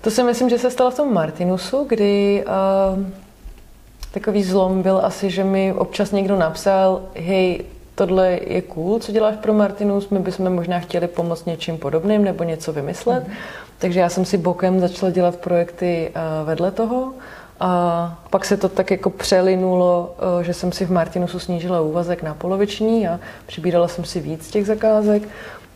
To 0.00 0.10
si 0.10 0.22
myslím, 0.22 0.50
že 0.50 0.58
se 0.58 0.70
stalo 0.70 0.90
v 0.90 0.94
tom 0.94 1.14
Martinusu, 1.14 1.86
kdy 1.88 2.44
uh, 2.98 3.04
Takový 4.12 4.42
zlom 4.42 4.82
byl 4.82 5.00
asi, 5.04 5.30
že 5.30 5.44
mi 5.44 5.72
občas 5.72 6.12
někdo 6.12 6.36
napsal, 6.36 7.02
hej, 7.14 7.64
tohle 7.94 8.38
je 8.46 8.62
cool, 8.62 8.98
co 8.98 9.12
děláš 9.12 9.36
pro 9.36 9.52
Martinus, 9.52 10.08
my 10.08 10.18
bychom 10.18 10.54
možná 10.54 10.80
chtěli 10.80 11.08
pomoct 11.08 11.46
něčím 11.46 11.78
podobným 11.78 12.24
nebo 12.24 12.44
něco 12.44 12.72
vymyslet. 12.72 13.28
Mm. 13.28 13.34
Takže 13.78 14.00
já 14.00 14.08
jsem 14.08 14.24
si 14.24 14.38
bokem 14.38 14.80
začala 14.80 15.12
dělat 15.12 15.36
projekty 15.36 16.10
eh, 16.14 16.20
vedle 16.44 16.70
toho. 16.70 17.12
A 17.60 18.18
pak 18.30 18.44
se 18.44 18.56
to 18.56 18.68
tak 18.68 18.90
jako 18.90 19.10
přelinulo, 19.10 20.14
eh, 20.40 20.44
že 20.44 20.54
jsem 20.54 20.72
si 20.72 20.86
v 20.86 20.92
Martinusu 20.92 21.38
snížila 21.38 21.80
úvazek 21.80 22.22
na 22.22 22.34
poloviční 22.34 23.08
a 23.08 23.20
přibírala 23.46 23.88
jsem 23.88 24.04
si 24.04 24.20
víc 24.20 24.50
těch 24.50 24.66
zakázek. 24.66 25.22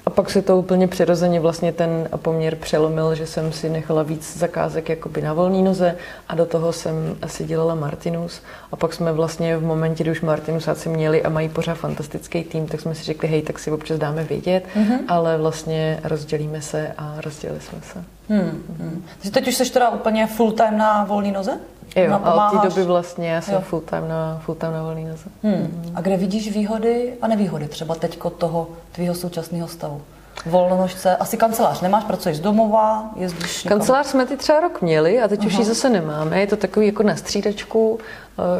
A 0.06 0.10
pak 0.10 0.30
se 0.30 0.42
to 0.42 0.58
úplně 0.58 0.88
přirozeně 0.88 1.40
vlastně 1.40 1.72
ten 1.72 2.08
poměr 2.16 2.56
přelomil, 2.56 3.14
že 3.14 3.26
jsem 3.26 3.52
si 3.52 3.68
nechala 3.68 4.02
víc 4.02 4.36
zakázek 4.36 4.88
jakoby 4.88 5.22
na 5.22 5.32
volný 5.32 5.62
noze 5.62 5.96
a 6.28 6.34
do 6.34 6.46
toho 6.46 6.72
jsem 6.72 7.16
asi 7.22 7.44
dělala 7.44 7.74
Martinus. 7.74 8.42
A 8.72 8.76
pak 8.76 8.94
jsme 8.94 9.12
vlastně 9.12 9.56
v 9.56 9.62
momentě, 9.62 10.04
kdy 10.04 10.10
už 10.10 10.20
Martinusáci 10.20 10.88
měli 10.88 11.22
a 11.22 11.28
mají 11.28 11.48
pořád 11.48 11.74
fantastický 11.74 12.44
tým, 12.44 12.66
tak 12.66 12.80
jsme 12.80 12.94
si 12.94 13.04
řekli, 13.04 13.28
hej, 13.28 13.42
tak 13.42 13.58
si 13.58 13.70
občas 13.70 13.98
dáme 13.98 14.24
vědět, 14.24 14.64
mm-hmm. 14.76 14.98
ale 15.08 15.38
vlastně 15.38 16.00
rozdělíme 16.04 16.62
se 16.62 16.92
a 16.98 17.14
rozdělili 17.24 17.60
jsme 17.60 17.78
se. 17.92 18.04
Hmm, 18.28 18.62
hmm. 18.78 19.04
Takže 19.16 19.30
teď 19.30 19.48
už 19.48 19.54
jsi 19.54 19.72
teda 19.72 19.90
úplně 19.90 20.26
full 20.26 20.52
time 20.52 20.78
na 20.78 21.04
volný 21.04 21.32
noze? 21.32 21.58
Jo, 21.96 22.20
a 22.24 22.52
od 22.52 22.62
té 22.62 22.68
doby 22.68 22.82
vlastně 22.82 23.30
já 23.30 23.40
jsem 23.40 23.62
full 23.62 23.80
time 23.80 24.08
na, 24.08 24.40
full 24.44 24.54
time 24.54 24.72
na 24.72 24.82
volný 24.82 25.04
noze. 25.04 25.24
Hmm. 25.42 25.54
hmm. 25.54 25.92
A 25.94 26.00
kde 26.00 26.16
vidíš 26.16 26.52
výhody 26.52 27.12
a 27.22 27.28
nevýhody 27.28 27.68
třeba 27.68 27.94
teďko 27.94 28.30
toho 28.30 28.68
tvýho 28.92 29.14
současného 29.14 29.68
stavu? 29.68 30.00
volnonožce, 30.46 31.16
asi 31.16 31.36
kancelář 31.36 31.80
nemáš, 31.80 32.04
pracuješ 32.04 32.36
z 32.36 32.40
domova, 32.40 33.10
jezdíš 33.16 33.64
někam? 33.64 33.78
Kancelář 33.78 34.06
jsme 34.06 34.26
ty 34.26 34.36
třeba 34.36 34.60
rok 34.60 34.82
měli 34.82 35.20
a 35.20 35.28
teď 35.28 35.38
Aha. 35.38 35.46
už 35.46 35.58
ji 35.58 35.64
zase 35.64 35.90
nemáme. 35.90 36.40
Je 36.40 36.46
to 36.46 36.56
takový 36.56 36.86
jako 36.86 37.02
na 37.02 37.16
střídačku, 37.16 37.98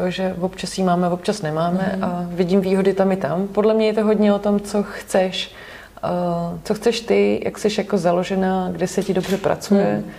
eh, 0.07 0.11
že 0.11 0.35
občas 0.39 0.77
ji 0.77 0.83
máme, 0.83 1.09
občas 1.09 1.41
nemáme 1.41 1.91
mhm. 1.93 2.03
a 2.03 2.25
vidím 2.27 2.61
výhody 2.61 2.93
tam 2.93 3.11
i 3.11 3.17
tam. 3.17 3.47
Podle 3.47 3.73
mě 3.73 3.87
je 3.87 3.93
to 3.93 4.03
hodně 4.03 4.33
o 4.33 4.39
tom, 4.39 4.59
co 4.59 4.83
chceš, 4.83 5.55
eh, 6.03 6.59
co 6.63 6.73
chceš 6.73 7.01
ty, 7.01 7.41
jak 7.45 7.57
jsi 7.57 7.67
jako 7.77 7.97
založená, 7.97 8.69
kde 8.71 8.87
se 8.87 9.03
ti 9.03 9.13
dobře 9.13 9.37
pracuje. 9.37 10.03
Hmm. 10.03 10.11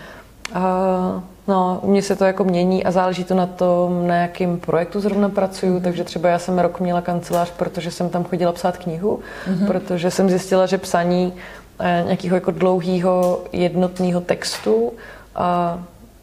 A 0.65 1.23
No, 1.49 1.79
u 1.83 1.91
mě 1.91 2.03
se 2.03 2.17
to 2.17 2.25
jako 2.25 2.45
mění 2.45 2.85
a 2.85 2.91
záleží 2.91 3.25
to 3.25 3.35
na 3.35 3.47
tom, 3.47 4.07
na 4.07 4.17
jakém 4.17 4.59
projektu 4.59 5.01
zrovna 5.01 5.29
pracuju, 5.29 5.81
takže 5.81 6.05
třeba 6.05 6.29
já 6.29 6.39
jsem 6.39 6.59
rok 6.59 6.81
měla 6.81 7.01
kancelář, 7.01 7.51
protože 7.51 7.91
jsem 7.91 8.09
tam 8.09 8.25
chodila 8.25 8.53
psát 8.53 8.77
knihu, 8.77 9.21
mm-hmm. 9.49 9.67
protože 9.67 10.11
jsem 10.11 10.31
zjistila, 10.31 10.67
že 10.67 10.79
psaní 10.79 11.33
eh, 11.81 12.03
nějakého 12.05 12.37
jako 12.37 12.51
dlouhého 12.51 13.41
jednotného 13.53 14.21
textu 14.21 14.93
a 15.35 15.79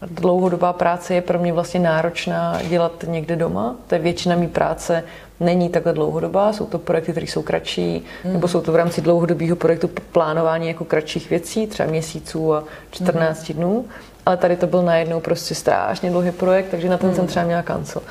dlouhodobá 0.08 0.74
práce 0.74 1.14
je 1.14 1.22
pro 1.22 1.40
mě 1.40 1.54
vlastně 1.54 1.80
náročná 1.80 2.60
dělat 2.70 3.06
někde 3.08 3.36
doma. 3.36 3.76
To 3.88 3.96
je 3.96 4.02
většina 4.02 4.36
mý 4.36 4.48
práce 4.48 5.04
není 5.44 5.70
takhle 5.70 5.94
dlouhodobá, 5.94 6.54
jsou 6.54 6.66
to 6.66 6.80
projekty, 6.80 7.12
které 7.12 7.28
jsou 7.28 7.42
kratší, 7.42 8.06
mm. 8.26 8.34
nebo 8.34 8.48
jsou 8.48 8.62
to 8.62 8.72
v 8.72 8.76
rámci 8.76 9.02
dlouhodobého 9.02 9.56
projektu 9.56 9.90
plánování 10.12 10.68
jako 10.68 10.86
kratších 10.86 11.30
věcí, 11.30 11.68
třeba 11.68 11.90
měsíců 11.90 12.54
a 12.54 12.64
14 12.92 13.50
mm. 13.50 13.56
dnů 13.56 13.86
ale 14.26 14.38
tady 14.38 14.56
to 14.56 14.68
byl 14.68 14.82
najednou 14.82 15.20
prostě 15.20 15.56
strašně 15.56 16.12
dlouhý 16.12 16.32
projekt, 16.32 16.68
takže 16.72 16.90
na 16.90 16.98
ten 16.98 17.08
hmm. 17.08 17.16
jsem 17.16 17.28
třeba 17.28 17.46
měla 17.46 17.62
kancel. 17.62 18.02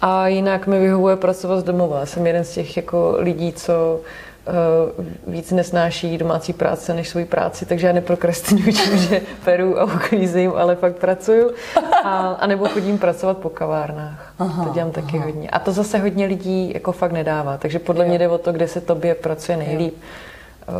A 0.00 0.28
jinak 0.28 0.66
mi 0.66 0.80
vyhovuje 0.80 1.16
pracovat 1.16 1.60
z 1.60 1.62
domova. 1.62 2.06
Jsem 2.06 2.26
jeden 2.26 2.44
z 2.44 2.50
těch 2.50 2.76
jako 2.76 3.14
lidí, 3.18 3.52
co 3.52 4.00
víc 5.26 5.50
nesnáší 5.50 6.18
domácí 6.18 6.52
práce 6.52 6.94
než 6.94 7.08
svoji 7.08 7.24
práci, 7.24 7.66
takže 7.66 7.86
já 7.86 7.92
neprokrastinuju 7.92 8.72
tím, 8.72 8.98
že 8.98 9.20
peru 9.44 9.80
a 9.80 9.84
uklízím, 9.84 10.52
ale 10.56 10.76
fakt 10.76 10.96
pracuju. 10.96 11.50
A, 12.04 12.28
a 12.28 12.46
nebo 12.46 12.68
chodím 12.68 12.98
pracovat 12.98 13.38
po 13.38 13.50
kavárnách. 13.50 14.34
Aha, 14.38 14.64
to 14.64 14.70
dělám 14.70 14.90
taky 14.90 15.16
aha. 15.16 15.26
hodně. 15.26 15.50
A 15.50 15.58
to 15.58 15.72
zase 15.72 15.98
hodně 15.98 16.26
lidí 16.26 16.70
jako 16.74 16.92
fakt 16.92 17.12
nedává. 17.12 17.58
Takže 17.58 17.78
podle 17.78 18.04
jo. 18.04 18.08
mě 18.08 18.18
jde 18.18 18.28
o 18.28 18.38
to, 18.38 18.52
kde 18.52 18.68
se 18.68 18.80
tobě 18.80 19.14
pracuje 19.14 19.58
nejlíp. 19.58 19.94
Jo. 19.94 20.31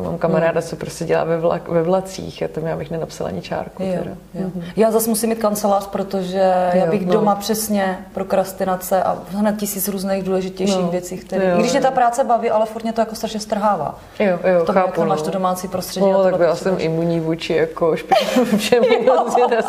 Mám 0.02 0.18
kamaráda, 0.18 0.62
co 0.62 0.76
prostě 0.76 1.04
dělá 1.04 1.24
ve, 1.24 1.38
vlak, 1.38 1.68
ve 1.68 1.82
vlacích 1.82 2.42
a 2.42 2.48
tam 2.48 2.66
já 2.66 2.76
bych 2.76 2.90
nenapsala 2.90 3.30
ani 3.30 3.42
čárku. 3.42 3.82
Jo, 3.82 3.92
teda. 3.98 4.10
Jo. 4.34 4.46
Mm-hmm. 4.46 4.62
Já 4.76 4.90
zase 4.90 5.08
musím 5.08 5.28
mít 5.28 5.38
kancelář, 5.38 5.86
protože 5.86 6.38
jo, 6.74 6.80
já 6.80 6.86
bych 6.90 7.06
no. 7.06 7.12
doma 7.12 7.34
přesně 7.34 7.98
prokrastinace 8.14 9.02
a 9.02 9.18
hned 9.28 9.56
tisíc 9.56 9.88
různých 9.88 10.22
důležitějších 10.22 10.82
no. 10.82 10.90
věcí, 10.90 11.16
které, 11.16 11.50
jo, 11.50 11.58
když 11.58 11.72
mě 11.72 11.80
ta 11.80 11.90
práce 11.90 12.24
baví, 12.24 12.50
ale 12.50 12.66
furt 12.66 12.82
mě 12.82 12.92
to 12.92 13.00
jako 13.00 13.14
strašně 13.14 13.40
strhává. 13.40 13.98
Jo, 14.18 14.38
jo, 14.44 14.64
to, 14.64 14.72
chápu, 14.72 15.00
jak 15.00 15.08
máš 15.08 15.22
to 15.22 15.30
domácí 15.30 15.68
prostředí. 15.68 16.06
No, 16.10 16.24
tak 16.24 16.40
já 16.40 16.54
jsem 16.54 16.76
imunní 16.78 17.20
vůči 17.20 17.54
jako 17.54 17.94
všemu, 18.56 18.86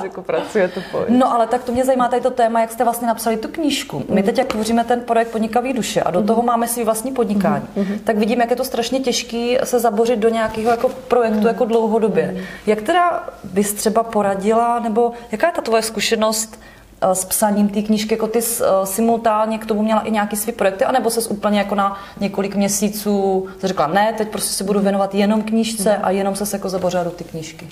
jako 0.03 0.21
pracuje 0.21 0.67
to 0.67 0.79
pojď. 0.91 1.05
No, 1.09 1.33
ale 1.33 1.47
tak 1.47 1.63
to 1.63 1.71
mě 1.71 1.85
zajímá 1.85 2.07
tady 2.07 2.21
to 2.21 2.31
téma, 2.31 2.61
jak 2.61 2.71
jste 2.71 2.83
vlastně 2.83 3.07
napsali 3.07 3.37
tu 3.37 3.47
knížku. 3.47 4.03
My 4.09 4.21
mm. 4.21 4.25
teď, 4.25 4.37
jak 4.37 4.47
tvoříme 4.47 4.83
ten 4.83 5.01
projekt 5.01 5.31
Podnikavý 5.31 5.73
duše 5.73 6.01
a 6.01 6.11
do 6.11 6.19
mm. 6.19 6.27
toho 6.27 6.41
máme 6.41 6.67
svý 6.67 6.83
vlastní 6.83 7.11
podnikání, 7.11 7.65
tak 8.03 8.17
vidím, 8.17 8.39
jak 8.39 8.49
je 8.49 8.55
to 8.55 8.63
strašně 8.63 8.99
těžké 8.99 9.57
se 9.63 9.79
zabořit 10.03 10.19
do 10.19 10.29
nějakého 10.29 10.71
jako 10.71 10.89
projektu 10.89 11.39
mm. 11.39 11.47
jako 11.47 11.65
dlouhodobě. 11.65 12.31
Mm. 12.31 12.41
Jak 12.65 12.81
teda 12.81 13.23
bys 13.43 13.73
třeba 13.73 14.03
poradila, 14.03 14.79
nebo 14.79 15.11
jaká 15.31 15.47
je 15.47 15.53
ta 15.53 15.61
tvoje 15.61 15.81
zkušenost 15.81 16.59
eh, 17.01 17.15
s 17.15 17.25
psaním 17.25 17.69
té 17.69 17.81
knížky, 17.81 18.13
jako 18.13 18.27
ty 18.27 18.39
uh, 18.39 18.65
simultánně 18.83 19.57
k 19.57 19.65
tomu 19.65 19.83
měla 19.83 20.01
i 20.01 20.11
nějaký 20.11 20.35
svý 20.35 20.51
projekty, 20.51 20.85
anebo 20.85 21.09
se 21.09 21.29
úplně 21.29 21.59
jako 21.59 21.75
na 21.75 21.97
několik 22.19 22.55
měsíců 22.55 23.45
řekla, 23.63 23.87
ne, 23.87 24.13
teď 24.17 24.29
prostě 24.29 24.53
se 24.53 24.63
budu 24.63 24.79
věnovat 24.79 25.15
jenom 25.15 25.41
knížce 25.41 25.97
a 25.97 26.11
jenom 26.11 26.35
se 26.35 26.55
jako 26.55 26.69
zabořila 26.69 27.03
do 27.03 27.11
ty 27.11 27.23
knížky. 27.23 27.67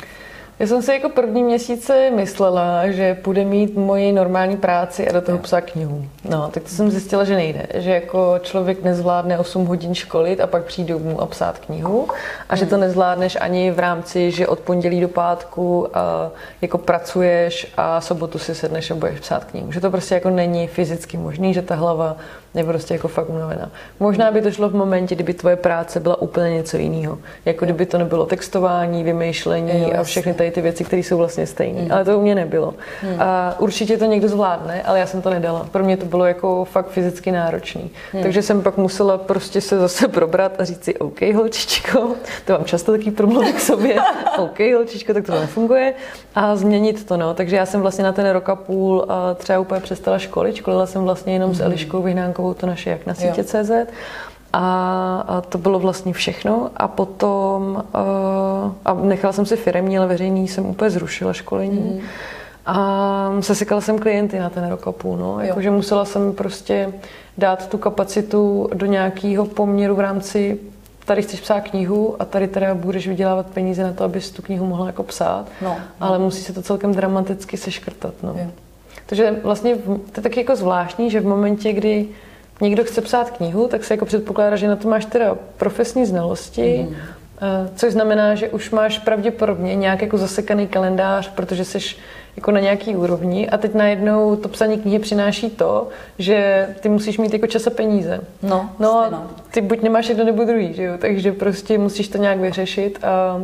Já 0.62 0.67
jsem 0.67 0.82
si 0.82 0.93
jako 0.93 1.10
první 1.10 1.43
měsíce 1.43 2.12
myslela, 2.15 2.91
že 2.91 3.15
půjde 3.15 3.45
mít 3.45 3.76
moji 3.76 4.12
normální 4.12 4.58
práci 4.58 5.08
a 5.08 5.12
do 5.12 5.21
toho 5.21 5.38
psát 5.38 5.62
knihu. 5.62 6.06
No, 6.30 6.50
tak 6.52 6.63
to 6.63 6.69
jsem 6.69 6.91
zjistila, 6.91 7.24
že 7.24 7.36
nejde. 7.36 7.67
Že 7.74 7.91
jako 7.91 8.39
člověk 8.41 8.84
nezvládne 8.84 9.39
8 9.39 9.65
hodin 9.65 9.95
školit 9.95 10.39
a 10.39 10.47
pak 10.47 10.63
přijde 10.63 10.93
domů 10.93 11.21
a 11.21 11.26
psát 11.26 11.60
knihu. 11.60 12.08
A 12.50 12.56
že 12.56 12.65
to 12.65 12.76
hmm. 12.76 12.82
nezvládneš 12.82 13.38
ani 13.41 13.71
v 13.71 13.80
rámci, 13.80 14.32
že 14.32 14.47
od 14.47 14.60
pondělí 14.60 15.02
do 15.02 15.08
pátku 15.08 15.88
a 15.97 16.32
jako 16.62 16.78
pracuješ 16.78 17.67
a 17.78 18.02
sobotu 18.02 18.39
si 18.39 18.56
sedneš 18.56 18.91
a 18.91 18.95
budeš 18.95 19.19
psát 19.19 19.45
knihu. 19.45 19.71
Že 19.71 19.80
to 19.80 19.91
prostě 19.91 20.15
jako 20.15 20.30
není 20.30 20.67
fyzicky 20.67 21.17
možný, 21.17 21.54
že 21.54 21.62
ta 21.62 21.76
hlava 21.76 22.17
je 22.55 22.63
prostě 22.63 22.93
jako 22.93 23.07
fakt 23.07 23.29
unavená. 23.29 23.71
Možná 23.99 24.31
by 24.31 24.41
to 24.41 24.51
šlo 24.51 24.69
v 24.69 24.75
momentě, 24.75 25.15
kdyby 25.15 25.33
tvoje 25.33 25.55
práce 25.55 25.99
byla 25.99 26.21
úplně 26.21 26.49
něco 26.49 26.77
jiného. 26.77 27.17
Jako 27.45 27.65
kdyby 27.65 27.85
to 27.85 27.97
nebylo 27.97 28.25
textování, 28.25 29.03
vymýšlení 29.03 29.81
jo, 29.81 29.99
a 29.99 30.03
všechny 30.03 30.33
tady 30.33 30.51
ty 30.51 30.61
věci, 30.61 30.83
které 30.83 30.99
jsou 30.99 31.17
vlastně 31.17 31.47
stejné. 31.47 31.81
Hmm. 31.81 31.91
Ale 31.91 32.05
to 32.05 32.19
u 32.19 32.21
mě 32.21 32.35
nebylo. 32.35 32.73
Hmm. 33.01 33.21
A 33.21 33.55
určitě 33.59 33.97
to 33.97 34.05
někdo 34.05 34.27
zvládne, 34.27 34.83
ale 34.83 34.99
já 34.99 35.05
jsem 35.05 35.21
to 35.21 35.29
nedala. 35.29 35.67
Pro 35.71 35.83
mě 35.83 35.97
to 35.97 36.05
bylo 36.05 36.25
jako 36.25 36.65
fakt 36.65 36.89
fyzicky 36.89 37.31
náročný. 37.31 37.91
Hmm. 38.11 38.23
Takže 38.23 38.41
jsem 38.41 38.61
pak 38.61 38.77
musela 38.77 39.17
prostě 39.17 39.61
se 39.61 39.79
zase 39.79 40.07
probrat 40.07 40.61
a 40.61 40.63
říct 40.63 40.83
si, 40.83 40.97
OK, 40.97 41.21
holčičko, 41.21 42.15
to 42.45 42.53
mám 42.53 42.65
často 42.65 42.91
taký 42.91 43.11
promluvy 43.11 43.53
k 43.53 43.59
sobě, 43.59 43.95
OK, 44.37 44.59
holčičko, 44.75 45.13
tak 45.13 45.25
to 45.25 45.31
nefunguje. 45.31 45.93
A 46.35 46.55
změnit 46.55 47.05
to, 47.05 47.17
no. 47.17 47.33
Takže 47.33 47.55
já 47.55 47.65
jsem 47.65 47.81
vlastně 47.81 48.03
na 48.03 48.11
ten 48.11 48.29
rok 48.29 48.49
a 48.49 48.55
půl 48.55 49.07
třeba 49.35 49.59
úplně 49.59 49.81
přestala 49.81 50.19
školit. 50.19 50.55
Školila 50.55 50.85
jsem 50.85 51.03
vlastně 51.03 51.33
jenom 51.33 51.55
s 51.55 51.59
Eliškou 51.59 52.01
Vyhnánkou 52.01 52.40
takovou 52.41 52.54
to 52.54 52.67
naše 52.67 52.89
jak 52.89 53.06
na 53.06 53.13
sítě 53.13 53.43
CZ. 53.43 53.71
A, 54.54 55.25
a 55.27 55.41
to 55.41 55.58
bylo 55.58 55.80
vlastně 55.80 56.13
všechno. 56.13 56.71
A 56.77 56.88
potom, 56.88 57.84
uh, 57.93 58.71
a 58.86 58.93
nechala 58.93 59.34
jsem 59.34 59.45
si 59.45 59.56
firemní, 59.56 59.97
ale 59.97 60.08
veřejný 60.08 60.47
jsem 60.47 60.65
úplně 60.65 60.89
zrušila 60.89 61.34
školení. 61.34 62.01
Mm. 62.01 62.01
A 62.65 63.32
sesikala 63.39 63.82
jsem 63.82 63.99
klienty 63.99 64.39
na 64.39 64.49
ten 64.49 64.69
rok 64.69 64.88
a 64.88 64.91
půl. 64.91 65.17
No. 65.17 65.39
Jakože 65.39 65.71
musela 65.71 66.06
jsem 66.06 66.34
prostě 66.34 66.93
dát 67.38 67.69
tu 67.69 67.77
kapacitu 67.77 68.69
do 68.73 68.86
nějakého 68.86 69.45
poměru 69.45 69.95
v 69.95 69.99
rámci 69.99 70.60
tady 71.06 71.21
chceš 71.21 71.39
psát 71.39 71.62
knihu 71.62 72.15
a 72.19 72.25
tady 72.25 72.47
teda 72.47 72.75
budeš 72.75 73.08
vydělávat 73.08 73.45
peníze 73.45 73.84
na 73.84 73.93
to, 73.93 74.04
abys 74.04 74.32
tu 74.32 74.41
knihu 74.41 74.65
mohla 74.65 74.88
jako 74.88 75.04
psát, 75.04 75.45
no, 75.62 75.69
no. 75.69 76.08
ale 76.08 76.19
musí 76.19 76.41
se 76.41 76.54
to 76.54 76.62
celkem 76.62 76.93
dramaticky 76.93 77.58
seškrtat. 77.58 78.13
No. 78.23 78.36
Jo. 78.38 78.51
Protože 79.06 79.36
vlastně 79.43 79.75
to 79.86 80.17
je 80.17 80.23
taky 80.23 80.39
jako 80.39 80.56
zvláštní, 80.56 81.12
že 81.12 81.19
v 81.19 81.25
momentě, 81.25 81.73
kdy 81.73 82.08
někdo 82.62 82.84
chce 82.84 83.02
psát 83.02 83.32
knihu, 83.32 83.67
tak 83.67 83.84
se 83.84 83.93
jako 83.93 84.06
předpokládá, 84.06 84.56
že 84.56 84.67
na 84.67 84.76
to 84.76 84.89
máš 84.89 85.06
teda 85.06 85.38
profesní 85.58 86.06
znalosti, 86.06 86.88
mm. 86.89 86.95
což 87.76 87.93
znamená, 87.93 88.36
že 88.36 88.50
už 88.50 88.71
máš 88.71 88.97
pravděpodobně 88.97 89.76
nějak 89.76 90.02
jako 90.02 90.17
zasekaný 90.17 90.67
kalendář, 90.67 91.30
protože 91.30 91.65
jsi 91.65 91.80
jako 92.36 92.52
na 92.52 92.60
nějaký 92.60 92.95
úrovni 92.95 93.50
a 93.50 93.58
teď 93.58 93.74
najednou 93.74 94.36
to 94.36 94.50
psaní 94.50 94.78
knihy 94.78 95.00
přináší 95.00 95.50
to, 95.50 95.88
že 96.19 96.67
ty 96.80 96.89
musíš 96.89 97.17
mít 97.17 97.34
jako 97.34 97.47
čas 97.47 97.67
a 97.67 97.69
peníze. 97.69 98.21
No, 98.43 98.69
no 98.80 99.00
a 99.00 99.28
ty 99.52 99.62
buď 99.62 99.82
nemáš 99.82 100.10
jedno 100.10 100.24
nebo 100.24 100.43
druhý, 100.43 100.74
že 100.74 100.84
jo? 100.84 100.93
takže 100.97 101.32
prostě 101.32 101.78
musíš 101.78 102.08
to 102.08 102.17
nějak 102.17 102.39
vyřešit 102.39 103.00
a 103.04 103.41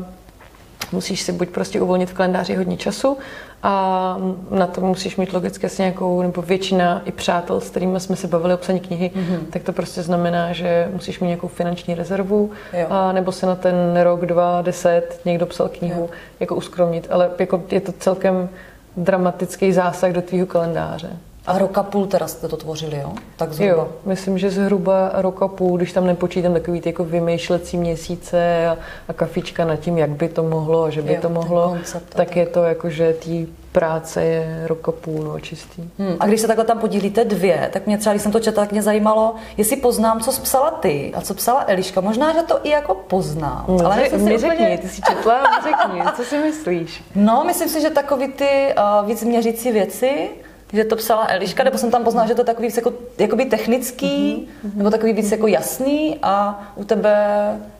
musíš 0.91 1.21
si 1.21 1.31
buď 1.31 1.49
prostě 1.49 1.81
uvolnit 1.81 2.09
v 2.09 2.13
kalendáři 2.13 2.55
hodně 2.55 2.77
času 2.77 3.17
a 3.63 4.17
na 4.51 4.67
to 4.67 4.81
musíš 4.81 5.17
mít 5.17 5.33
logicky 5.33 5.65
asi 5.65 5.81
nějakou, 5.81 6.21
nebo 6.21 6.41
většina 6.41 7.01
i 7.05 7.11
přátel, 7.11 7.61
s 7.61 7.69
kterými 7.69 7.99
jsme 7.99 8.15
se 8.15 8.27
bavili 8.27 8.53
o 8.53 8.57
psaní 8.57 8.79
knihy, 8.79 9.11
mm-hmm. 9.15 9.39
tak 9.49 9.63
to 9.63 9.73
prostě 9.73 10.03
znamená, 10.03 10.53
že 10.53 10.89
musíš 10.93 11.19
mít 11.19 11.27
nějakou 11.27 11.47
finanční 11.47 11.95
rezervu, 11.95 12.51
Jo. 12.73 12.87
a 12.89 13.11
nebo 13.11 13.31
se 13.31 13.45
na 13.45 13.55
ten 13.55 13.75
rok, 14.03 14.25
dva, 14.25 14.61
deset 14.61 15.19
někdo 15.25 15.45
psal 15.45 15.69
knihu, 15.69 16.01
Jo. 16.01 16.09
jako 16.39 16.55
uskromnit, 16.55 17.07
ale 17.11 17.29
jako 17.39 17.63
je 17.71 17.81
to 17.81 17.91
celkem 17.91 18.49
dramatický 18.97 19.73
zásah 19.73 20.11
do 20.11 20.21
tvýho 20.21 20.47
kalendáře. 20.47 21.09
A 21.47 21.57
roka 21.57 21.83
půl 21.83 22.05
teda 22.05 22.27
jste 22.27 22.47
to 22.47 22.57
tvořili, 22.57 22.99
jo? 23.01 23.13
Tak 23.35 23.53
zhruba. 23.53 23.73
Jo, 23.73 23.87
myslím, 24.05 24.37
že 24.37 24.49
zhruba 24.51 25.11
rok 25.13 25.41
a 25.41 25.47
půl, 25.47 25.77
když 25.77 25.93
tam 25.93 26.05
nepočítám 26.07 26.53
takový 26.53 26.81
ty 26.81 26.89
jako 26.89 27.03
vymýšlecí 27.03 27.77
měsíce 27.77 28.67
a, 28.67 28.77
a 29.07 29.13
kafička 29.13 29.65
nad 29.65 29.75
tím, 29.75 29.97
jak 29.97 30.09
by 30.09 30.29
to 30.29 30.43
mohlo 30.43 30.83
a 30.83 30.89
že 30.89 31.01
by 31.01 31.13
Jo, 31.13 31.19
to 31.21 31.29
mohlo, 31.29 31.69
koncept 31.69 32.05
a 32.13 32.17
tak 32.17 32.27
tak. 32.27 32.35
je 32.37 32.45
to 32.45 32.63
jako, 32.63 32.89
že 32.89 33.13
tý 33.13 33.47
práce 33.71 34.23
je 34.23 34.63
rok 34.67 34.89
a 34.89 34.91
půl, 34.91 35.23
no, 35.23 35.39
čistý. 35.39 35.89
Hmm. 35.99 36.15
A 36.19 36.27
když 36.27 36.41
se 36.41 36.47
takhle 36.47 36.65
tam 36.65 36.79
podílíte 36.79 37.25
dvě, 37.25 37.69
tak 37.73 37.85
mě 37.87 37.97
třeba, 37.97 38.13
když 38.13 38.23
jsem 38.23 38.31
to 38.31 38.39
četla, 38.39 38.63
tak 38.63 38.71
mě 38.71 38.81
zajímalo, 38.81 39.35
jestli 39.57 39.75
poznám, 39.75 40.19
co 40.19 40.41
psala 40.41 40.71
ty 40.71 41.11
a 41.15 41.21
co 41.21 41.33
psala 41.33 41.63
Eliška. 41.67 42.01
Možná, 42.01 42.33
že 42.33 42.43
to 42.43 42.59
i 42.63 42.69
jako 42.69 42.95
poznám. 42.95 43.65
No, 43.67 43.85
ale 43.85 44.09
si 44.09 44.17
mi 44.17 44.21
úplně- 44.21 44.37
řekni, 44.37 44.77
ty 44.77 44.89
jsi 44.89 45.01
četla, 45.01 45.33
mi 45.41 45.63
řekni, 45.71 46.01
co 46.15 46.23
si 46.23 46.37
myslíš? 46.37 47.03
No, 47.15 47.43
myslím 47.45 47.69
si, 47.69 47.81
že 47.81 47.89
takový 47.89 48.27
ty 48.27 48.73
uh, 49.01 49.07
víc 49.07 49.23
měřící 49.23 49.71
věci, 49.71 50.29
že 50.73 50.85
to 50.85 50.95
psala 50.95 51.27
Eliška, 51.29 51.63
nebo 51.63 51.77
jsem 51.77 51.91
tam 51.91 52.03
poznala, 52.03 52.27
že 52.27 52.35
to 52.35 52.41
je 52.41 52.45
takový 52.45 52.67
víc 52.67 52.77
jako, 52.77 52.93
jakoby 53.17 53.45
technický, 53.45 54.47
mm-hmm. 54.47 54.77
nebo 54.77 54.89
takový 54.89 55.13
víc 55.13 55.31
jako 55.31 55.47
jasný 55.47 56.17
a 56.21 56.63
u 56.75 56.83
tebe, 56.83 57.15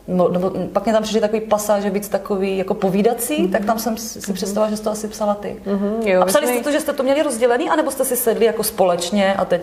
no, 0.08 0.28
nebo 0.28 0.52
pak 0.72 0.84
mě 0.84 0.92
tam 0.92 1.02
přišly 1.02 1.20
takový 1.20 1.40
pasáže 1.40 1.90
víc 1.90 2.08
takový 2.08 2.58
jako 2.58 2.74
povídací, 2.74 3.44
mm-hmm. 3.44 3.52
tak 3.52 3.64
tam 3.64 3.78
jsem 3.78 3.96
si, 3.96 4.20
si 4.20 4.32
představila, 4.32 4.70
že 4.70 4.76
jsi 4.76 4.82
to 4.82 4.90
asi 4.90 5.08
psala 5.08 5.34
ty. 5.34 5.56
Mhm, 5.66 6.02
jo, 6.04 6.22
a 6.22 6.24
psali 6.24 6.46
jste 6.46 6.60
to, 6.60 6.70
že 6.70 6.80
jste 6.80 6.92
to 6.92 7.02
měli 7.02 7.22
rozdělený, 7.22 7.70
anebo 7.70 7.90
jste 7.90 8.04
si 8.04 8.16
sedli 8.16 8.46
jako 8.46 8.64
společně 8.64 9.34
a 9.34 9.44
teď 9.44 9.62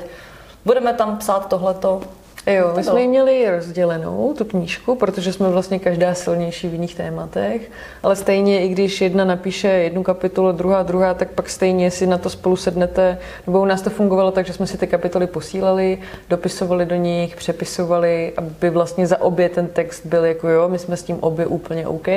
budeme 0.66 0.94
tam 0.94 1.18
psát 1.18 1.50
tohleto. 1.50 2.02
Jo, 2.48 2.74
my 2.76 2.84
jsme 2.84 3.02
ji 3.02 3.08
měli 3.08 3.50
rozdělenou, 3.50 4.34
tu 4.38 4.46
knížku, 4.46 4.96
protože 4.96 5.34
jsme 5.34 5.50
vlastně 5.50 5.80
každá 5.80 6.14
silnější 6.14 6.68
v 6.68 6.74
jiných 6.74 6.96
tématech, 6.96 7.72
ale 8.04 8.16
stejně, 8.16 8.66
i 8.66 8.68
když 8.68 9.02
jedna 9.02 9.26
napíše 9.26 9.68
jednu 9.68 10.04
kapitolu, 10.04 10.52
druhá 10.52 10.84
druhá, 10.84 11.14
tak 11.14 11.32
pak 11.32 11.50
stejně 11.50 11.92
si 11.92 12.08
na 12.08 12.18
to 12.18 12.30
spolu 12.30 12.56
sednete, 12.56 13.18
nebo 13.48 13.62
u 13.62 13.66
nás 13.66 13.82
to 13.82 13.90
fungovalo 13.90 14.32
tak, 14.32 14.48
že 14.48 14.54
jsme 14.54 14.68
si 14.68 14.78
ty 14.78 14.88
kapitoly 14.88 15.28
posílali, 15.28 15.98
dopisovali 16.30 16.86
do 16.86 16.96
nich, 16.96 17.36
přepisovali, 17.36 18.34
aby 18.38 18.70
vlastně 18.70 19.08
za 19.08 19.22
obě 19.22 19.50
ten 19.50 19.68
text 19.68 20.06
byl 20.06 20.26
jako 20.26 20.50
jo, 20.50 20.70
my 20.70 20.80
jsme 20.80 20.98
s 20.98 21.04
tím 21.04 21.18
obě 21.20 21.46
úplně 21.46 21.88
OK. 21.88 22.08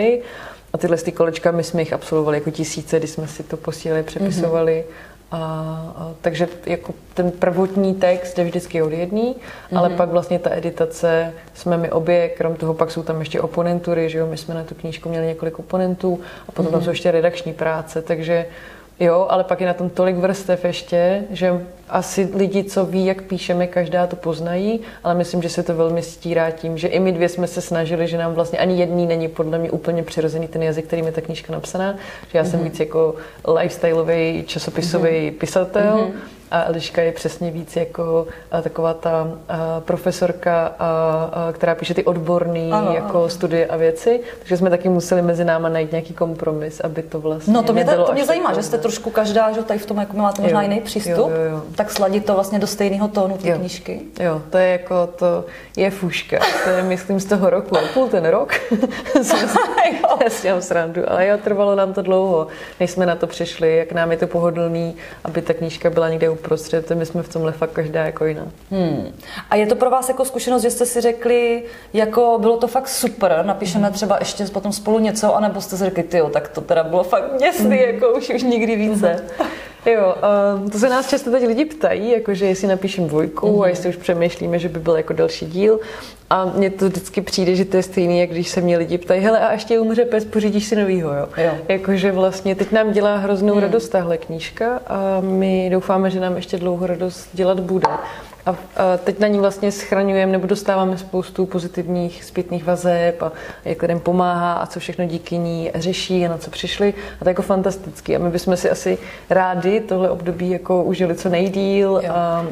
A 0.72 0.78
tyhle 0.78 0.96
ty 0.96 1.12
kolečka, 1.12 1.50
my 1.50 1.64
jsme 1.64 1.82
jich 1.82 1.92
absolvovali 1.92 2.36
jako 2.36 2.50
tisíce, 2.50 2.98
když 2.98 3.10
jsme 3.10 3.28
si 3.28 3.42
to 3.42 3.56
posílali, 3.56 4.02
přepisovali. 4.02 4.84
A, 5.30 5.36
a, 5.96 6.12
takže 6.20 6.48
jako 6.66 6.94
ten 7.14 7.30
prvotní 7.30 7.94
text 7.94 8.38
je 8.38 8.44
vždycky 8.44 8.82
od 8.82 8.92
jedný, 8.92 9.34
mm-hmm. 9.34 9.78
ale 9.78 9.90
pak 9.90 10.08
vlastně 10.08 10.38
ta 10.38 10.56
editace 10.56 11.32
jsme 11.54 11.76
my 11.76 11.90
obě, 11.90 12.28
krom 12.28 12.54
toho 12.54 12.74
pak 12.74 12.90
jsou 12.90 13.02
tam 13.02 13.18
ještě 13.18 13.40
oponentury, 13.40 14.10
že 14.10 14.18
jo, 14.18 14.26
my 14.26 14.36
jsme 14.36 14.54
na 14.54 14.64
tu 14.64 14.74
knížku 14.74 15.08
měli 15.08 15.26
několik 15.26 15.58
oponentů 15.58 16.20
a 16.48 16.52
potom 16.52 16.66
mm-hmm. 16.66 16.70
tam 16.70 16.82
jsou 16.82 16.90
ještě 16.90 17.10
redakční 17.10 17.52
práce, 17.52 18.02
takže 18.02 18.46
jo, 19.00 19.26
ale 19.30 19.44
pak 19.44 19.60
je 19.60 19.66
na 19.66 19.74
tom 19.74 19.90
tolik 19.90 20.16
vrstev 20.16 20.64
ještě, 20.64 21.24
že 21.30 21.60
asi 21.90 22.28
lidi, 22.34 22.64
co 22.64 22.86
ví, 22.86 23.06
jak 23.06 23.22
píšeme, 23.22 23.66
každá 23.66 24.06
to 24.06 24.16
poznají, 24.16 24.80
ale 25.04 25.14
myslím, 25.14 25.42
že 25.42 25.48
se 25.48 25.62
to 25.62 25.74
velmi 25.74 26.02
stírá 26.02 26.50
tím, 26.50 26.78
že 26.78 26.88
i 26.88 27.00
my 27.00 27.12
dvě 27.12 27.28
jsme 27.28 27.46
se 27.46 27.60
snažili, 27.60 28.08
že 28.08 28.18
nám 28.18 28.34
vlastně 28.34 28.58
ani 28.58 28.80
jedný 28.80 29.06
není 29.06 29.28
podle 29.28 29.58
mě 29.58 29.70
úplně 29.70 30.02
přirozený 30.02 30.48
ten 30.48 30.62
jazyk, 30.62 30.86
kterým 30.86 31.06
je 31.06 31.12
ta 31.12 31.20
knížka 31.20 31.52
napsaná, 31.52 31.94
že 32.32 32.38
já 32.38 32.44
jsem 32.44 32.60
víc 32.64 32.80
jako 32.80 33.14
lifestyleový, 33.54 34.44
časopisový 34.46 35.30
pisatel 35.30 36.10
a 36.50 36.64
Eliška 36.64 37.02
je 37.02 37.12
přesně 37.12 37.50
víc 37.50 37.76
jako 37.76 38.26
taková 38.62 38.94
ta 38.94 39.28
a, 39.48 39.80
profesorka, 39.80 40.66
a, 40.78 41.30
a, 41.32 41.52
která 41.52 41.74
píše 41.74 41.94
ty 41.94 42.04
odborné 42.04 42.68
jako 42.94 43.18
ano. 43.18 43.28
studie 43.28 43.66
a 43.66 43.76
věci, 43.76 44.20
takže 44.38 44.56
jsme 44.56 44.70
taky 44.70 44.88
museli 44.88 45.22
mezi 45.22 45.44
náma 45.44 45.68
najít 45.68 45.90
nějaký 45.92 46.14
kompromis, 46.14 46.80
aby 46.80 47.02
to 47.02 47.20
vlastně 47.20 47.54
No 47.54 47.62
to 47.62 47.72
mě, 47.72 47.84
nebylo 47.84 48.06
to 48.06 48.12
mě 48.12 48.24
zajímá, 48.24 48.54
že 48.54 48.62
jste 48.62 48.78
trošku 48.78 49.10
každá, 49.10 49.52
že 49.52 49.62
tady 49.62 49.78
v 49.78 49.86
tom 49.86 49.96
jako 49.96 50.16
máte 50.16 50.42
možná 50.42 50.62
Jo, 50.62 50.68
jiný 50.68 50.80
přístup, 50.80 51.16
jo, 51.16 51.28
jo, 51.28 51.50
jo. 51.50 51.62
Tak 51.78 51.90
sladit 51.90 52.26
to 52.26 52.34
vlastně 52.34 52.58
do 52.58 52.66
stejného 52.66 53.08
tónu 53.08 53.38
té 53.38 53.52
knížky. 53.52 54.00
Jo, 54.20 54.42
to 54.50 54.58
je 54.58 54.68
jako, 54.68 55.06
to 55.06 55.44
je 55.76 55.90
fuška. 55.90 56.38
To 56.64 56.70
je, 56.70 56.82
myslím, 56.82 57.20
z 57.20 57.24
toho 57.24 57.50
roku 57.50 57.78
a 57.78 57.80
půl 57.94 58.08
ten 58.08 58.24
rok. 58.24 58.52
s 59.22 59.32
dělám 60.42 60.62
srandu, 60.62 61.02
ale 61.10 61.26
jo, 61.26 61.38
trvalo 61.44 61.74
nám 61.74 61.92
to 61.92 62.02
dlouho, 62.02 62.46
než 62.80 62.90
jsme 62.90 63.06
na 63.06 63.16
to 63.16 63.26
přišli, 63.26 63.76
jak 63.76 63.92
nám 63.92 64.10
je 64.10 64.16
to 64.16 64.26
pohodlný, 64.26 64.96
aby 65.24 65.42
ta 65.42 65.54
knížka 65.54 65.90
byla 65.90 66.08
někde 66.08 66.30
uprostřed. 66.30 66.90
My 66.90 67.06
jsme 67.06 67.22
v 67.22 67.28
tomhle 67.28 67.52
fakt 67.52 67.70
každá 67.70 68.04
jako 68.04 68.24
jiná. 68.24 68.46
Hmm. 68.70 69.14
A 69.50 69.56
je 69.56 69.66
to 69.66 69.76
pro 69.76 69.90
vás 69.90 70.08
jako 70.08 70.24
zkušenost, 70.24 70.62
že 70.62 70.70
jste 70.70 70.86
si 70.86 71.00
řekli, 71.00 71.62
jako 71.92 72.38
bylo 72.40 72.56
to 72.56 72.68
fakt 72.68 72.88
super, 72.88 73.44
napíšeme 73.46 73.90
třeba 73.90 74.16
ještě 74.18 74.44
potom 74.44 74.72
spolu 74.72 74.98
něco, 74.98 75.36
anebo 75.36 75.60
jste 75.60 75.76
si 75.76 75.84
řekli, 75.84 76.02
tyjo, 76.02 76.28
tak 76.28 76.48
to 76.48 76.60
teda 76.60 76.84
bylo 76.84 77.04
fakt 77.04 77.38
děsný, 77.38 77.80
jako 77.80 78.12
už, 78.12 78.30
už 78.30 78.42
nikdy 78.42 78.76
více. 78.76 79.24
Jo, 79.92 80.14
um, 80.54 80.70
to 80.70 80.78
se 80.78 80.88
nás 80.88 81.08
často 81.08 81.30
teď 81.30 81.46
lidi 81.46 81.64
ptají, 81.64 82.10
jakože 82.10 82.46
jestli 82.46 82.68
napíšem 82.68 83.08
dvojku 83.08 83.46
mm-hmm. 83.46 83.62
a 83.62 83.68
jestli 83.68 83.88
už 83.88 83.96
přemýšlíme, 83.96 84.58
že 84.58 84.68
by 84.68 84.80
byl 84.80 84.96
jako 84.96 85.12
další 85.12 85.46
díl. 85.46 85.80
A 86.30 86.44
mně 86.44 86.70
to 86.70 86.88
vždycky 86.88 87.20
přijde, 87.20 87.54
že 87.54 87.64
to 87.64 87.76
je 87.76 87.82
stejný, 87.82 88.20
jak 88.20 88.30
když 88.30 88.48
se 88.48 88.60
mě 88.60 88.78
lidi 88.78 88.98
ptají, 88.98 89.20
hele, 89.20 89.40
a 89.40 89.52
ještě 89.52 89.80
umře 89.80 90.04
pes, 90.04 90.24
pořídíš 90.24 90.66
si 90.66 90.76
novýho, 90.76 91.14
jo? 91.14 91.28
Jo. 91.36 91.50
Jakože 91.68 92.12
vlastně 92.12 92.54
teď 92.54 92.72
nám 92.72 92.92
dělá 92.92 93.16
hroznou 93.16 93.54
mm. 93.54 93.60
radost 93.60 93.88
tahle 93.88 94.18
knížka 94.18 94.80
a 94.86 95.20
my 95.20 95.68
doufáme, 95.72 96.10
že 96.10 96.20
nám 96.20 96.36
ještě 96.36 96.56
dlouho 96.56 96.86
radost 96.86 97.28
dělat 97.32 97.60
bude. 97.60 97.88
A, 98.48 98.50
a 98.76 98.96
teď 98.96 99.18
na 99.18 99.28
ní 99.28 99.38
vlastně 99.38 99.72
schraňujeme 99.72 100.32
nebo 100.32 100.46
dostáváme 100.46 100.98
spoustu 100.98 101.46
pozitivních 101.46 102.24
zpětných 102.24 102.64
vazeb 102.64 103.22
a 103.22 103.32
jak 103.64 103.82
lidem 103.82 104.00
pomáhá 104.00 104.52
a 104.52 104.66
co 104.66 104.80
všechno 104.80 105.06
díky 105.06 105.38
ní 105.38 105.70
řeší 105.74 106.26
a 106.26 106.28
na 106.28 106.38
co 106.38 106.50
přišli. 106.50 106.94
A 107.20 107.24
to 107.24 107.28
je 107.28 107.30
jako 107.30 107.42
fantastický. 107.42 108.16
A 108.16 108.18
my 108.18 108.30
bychom 108.30 108.56
si 108.56 108.70
asi 108.70 108.98
rádi 109.30 109.80
tohle 109.80 110.10
období 110.10 110.50
jako 110.50 110.84
užili 110.84 111.14
co 111.14 111.28
nejdíl 111.28 112.00
Jo. 112.04 112.12
a, 112.12 112.14
a 112.14 112.44